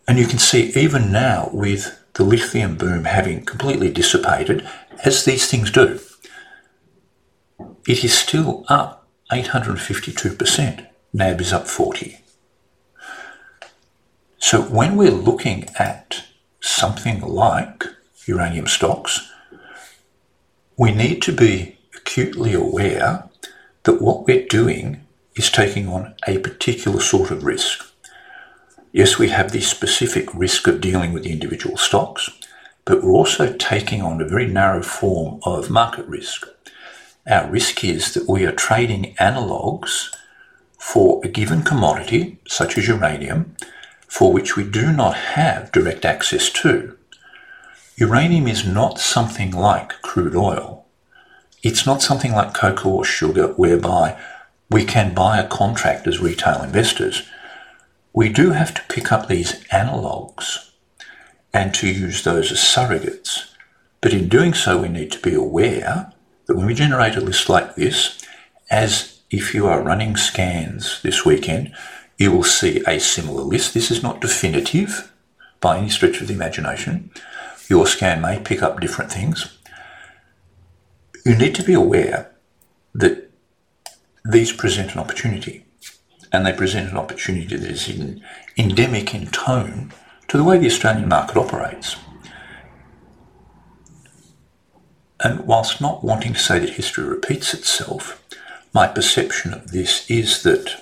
And 0.07 0.19
you 0.19 0.27
can 0.27 0.39
see 0.39 0.71
even 0.75 1.11
now 1.11 1.49
with 1.53 1.99
the 2.13 2.23
lithium 2.23 2.75
boom 2.75 3.05
having 3.05 3.45
completely 3.45 3.91
dissipated, 3.91 4.67
as 5.03 5.25
these 5.25 5.49
things 5.49 5.71
do, 5.71 5.99
it 7.87 8.03
is 8.03 8.17
still 8.17 8.65
up 8.67 9.07
852%. 9.31 10.87
NAB 11.13 11.41
is 11.41 11.53
up 11.53 11.67
40. 11.67 12.19
So 14.37 14.61
when 14.61 14.95
we're 14.95 15.11
looking 15.11 15.65
at 15.79 16.23
something 16.59 17.21
like 17.21 17.85
uranium 18.25 18.67
stocks, 18.67 19.31
we 20.77 20.91
need 20.91 21.21
to 21.21 21.31
be 21.31 21.77
acutely 21.95 22.53
aware 22.53 23.29
that 23.83 24.01
what 24.01 24.25
we're 24.25 24.47
doing 24.47 25.05
is 25.35 25.51
taking 25.51 25.87
on 25.87 26.15
a 26.27 26.37
particular 26.39 26.99
sort 26.99 27.31
of 27.31 27.43
risk. 27.43 27.85
Yes, 28.91 29.17
we 29.17 29.29
have 29.29 29.51
the 29.51 29.61
specific 29.61 30.33
risk 30.33 30.67
of 30.67 30.81
dealing 30.81 31.13
with 31.13 31.23
the 31.23 31.31
individual 31.31 31.77
stocks, 31.77 32.29
but 32.85 33.03
we're 33.03 33.11
also 33.11 33.53
taking 33.53 34.01
on 34.01 34.21
a 34.21 34.27
very 34.27 34.47
narrow 34.47 34.83
form 34.83 35.39
of 35.43 35.69
market 35.69 36.05
risk. 36.05 36.47
Our 37.27 37.49
risk 37.49 37.83
is 37.83 38.13
that 38.13 38.27
we 38.27 38.45
are 38.45 38.51
trading 38.51 39.15
analogues 39.19 40.11
for 40.77 41.21
a 41.23 41.29
given 41.29 41.63
commodity, 41.63 42.39
such 42.47 42.77
as 42.77 42.87
uranium, 42.87 43.55
for 44.07 44.33
which 44.33 44.55
we 44.55 44.63
do 44.63 44.91
not 44.91 45.15
have 45.15 45.71
direct 45.71 46.05
access 46.05 46.49
to. 46.49 46.92
Uranium 47.97 48.47
is 48.47 48.65
not 48.65 48.99
something 48.99 49.51
like 49.51 50.01
crude 50.01 50.35
oil. 50.35 50.85
It's 51.61 51.85
not 51.85 52.01
something 52.01 52.31
like 52.31 52.53
cocoa 52.53 52.89
or 52.89 53.05
sugar 53.05 53.49
whereby 53.49 54.19
we 54.69 54.83
can 54.83 55.13
buy 55.13 55.37
a 55.37 55.47
contract 55.47 56.07
as 56.07 56.19
retail 56.19 56.63
investors. 56.63 57.29
We 58.11 58.29
do 58.29 58.49
have 58.49 58.73
to 58.73 58.93
pick 58.93 59.11
up 59.11 59.27
these 59.27 59.63
analogues 59.71 60.71
and 61.53 61.71
to 61.75 61.87
use 61.87 62.23
those 62.23 62.51
as 62.51 62.57
surrogates. 62.57 63.51
But 64.01 64.13
in 64.13 64.27
doing 64.27 64.55
so, 64.55 64.81
we 64.81 64.89
need 64.89 65.11
to 65.11 65.19
be 65.19 65.35
aware 65.35 66.11
that 66.47 66.55
when 66.55 66.65
we 66.65 66.73
generate 66.73 67.15
a 67.15 67.21
list 67.21 67.47
like 67.47 67.75
this, 67.75 68.19
as 68.71 69.21
if 69.29 69.53
you 69.53 69.67
are 69.67 69.81
running 69.81 70.17
scans 70.17 70.99
this 71.03 71.23
weekend, 71.25 71.73
you 72.17 72.31
will 72.31 72.43
see 72.43 72.83
a 72.87 72.99
similar 72.99 73.43
list. 73.43 73.75
This 73.75 73.91
is 73.91 74.01
not 74.01 74.19
definitive 74.19 75.11
by 75.61 75.77
any 75.77 75.89
stretch 75.89 76.21
of 76.21 76.27
the 76.27 76.33
imagination. 76.33 77.11
Your 77.69 77.87
scan 77.87 78.21
may 78.21 78.39
pick 78.39 78.61
up 78.61 78.79
different 78.79 79.11
things. 79.11 79.57
You 81.25 81.35
need 81.35 81.55
to 81.55 81.63
be 81.63 81.73
aware 81.73 82.31
that 82.93 83.31
these 84.25 84.51
present 84.51 84.93
an 84.93 84.99
opportunity, 84.99 85.65
and 86.31 86.45
they 86.45 86.53
present 86.53 86.89
an 86.91 86.97
opportunity 86.97 87.55
that 87.55 87.69
is 87.69 87.89
in, 87.89 88.21
endemic 88.57 89.13
in 89.13 89.27
tone 89.27 89.93
to 90.27 90.37
the 90.37 90.43
way 90.43 90.57
the 90.57 90.67
Australian 90.67 91.07
market 91.07 91.37
operates. 91.37 91.95
And 95.23 95.45
whilst 95.47 95.79
not 95.79 96.03
wanting 96.03 96.33
to 96.33 96.39
say 96.39 96.59
that 96.59 96.71
history 96.71 97.05
repeats 97.05 97.53
itself, 97.53 98.21
my 98.73 98.87
perception 98.87 99.53
of 99.53 99.71
this 99.71 100.09
is 100.09 100.43
that 100.43 100.81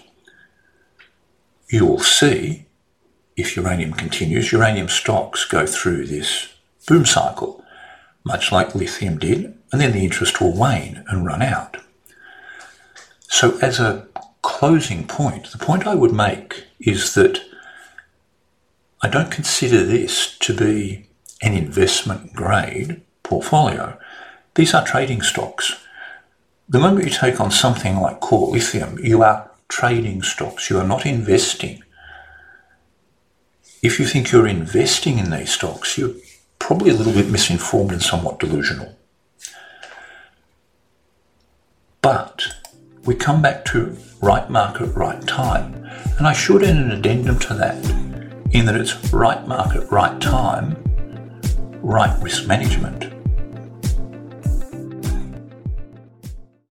you 1.69 1.85
will 1.85 1.99
see 1.99 2.65
if 3.37 3.55
uranium 3.55 3.93
continues, 3.93 4.51
uranium 4.51 4.87
stocks 4.87 5.45
go 5.45 5.65
through 5.65 6.07
this 6.07 6.50
boom 6.91 7.05
cycle, 7.05 7.63
much 8.25 8.51
like 8.51 8.75
lithium 8.75 9.17
did, 9.17 9.57
and 9.71 9.79
then 9.79 9.93
the 9.93 10.03
interest 10.03 10.41
will 10.41 10.53
wane 10.53 11.05
and 11.07 11.25
run 11.25 11.41
out. 11.41 11.77
So, 13.29 13.57
as 13.59 13.79
a 13.79 14.07
closing 14.41 15.07
point, 15.07 15.53
the 15.53 15.57
point 15.57 15.87
I 15.87 15.95
would 15.95 16.11
make 16.11 16.65
is 16.81 17.13
that 17.13 17.39
I 19.01 19.07
don't 19.07 19.31
consider 19.31 19.85
this 19.85 20.37
to 20.39 20.53
be 20.53 21.07
an 21.41 21.53
investment 21.53 22.33
grade 22.33 22.99
portfolio. 23.23 23.97
These 24.55 24.73
are 24.73 24.85
trading 24.85 25.21
stocks. 25.21 25.77
the 26.67 26.79
moment 26.79 27.05
you 27.05 27.11
take 27.11 27.39
on 27.39 27.51
something 27.51 27.95
like 28.01 28.19
core 28.19 28.49
lithium, 28.51 28.99
you 28.99 29.23
are 29.23 29.49
trading 29.69 30.23
stocks, 30.23 30.69
you 30.69 30.77
are 30.77 30.87
not 30.87 31.05
investing. 31.05 31.83
If 33.81 33.97
you 33.97 34.05
think 34.05 34.31
you're 34.31 34.45
investing 34.47 35.19
in 35.19 35.31
these 35.31 35.53
stocks, 35.53 35.97
you're 35.97 36.15
probably 36.61 36.91
a 36.91 36.93
little 36.93 37.11
bit 37.11 37.29
misinformed 37.29 37.91
and 37.91 38.01
somewhat 38.01 38.39
delusional. 38.39 38.95
But 42.01 42.43
we 43.03 43.15
come 43.15 43.41
back 43.41 43.65
to 43.65 43.97
right 44.21 44.47
market, 44.49 44.85
right 44.95 45.21
time. 45.27 45.73
And 46.17 46.27
I 46.27 46.33
should 46.33 46.63
add 46.63 46.77
an 46.77 46.91
addendum 46.91 47.39
to 47.39 47.53
that, 47.55 47.83
in 48.51 48.65
that 48.65 48.75
it's 48.75 49.11
right 49.11 49.45
market, 49.47 49.89
right 49.91 50.21
time, 50.21 50.77
right 51.81 52.15
risk 52.21 52.47
management. 52.47 53.20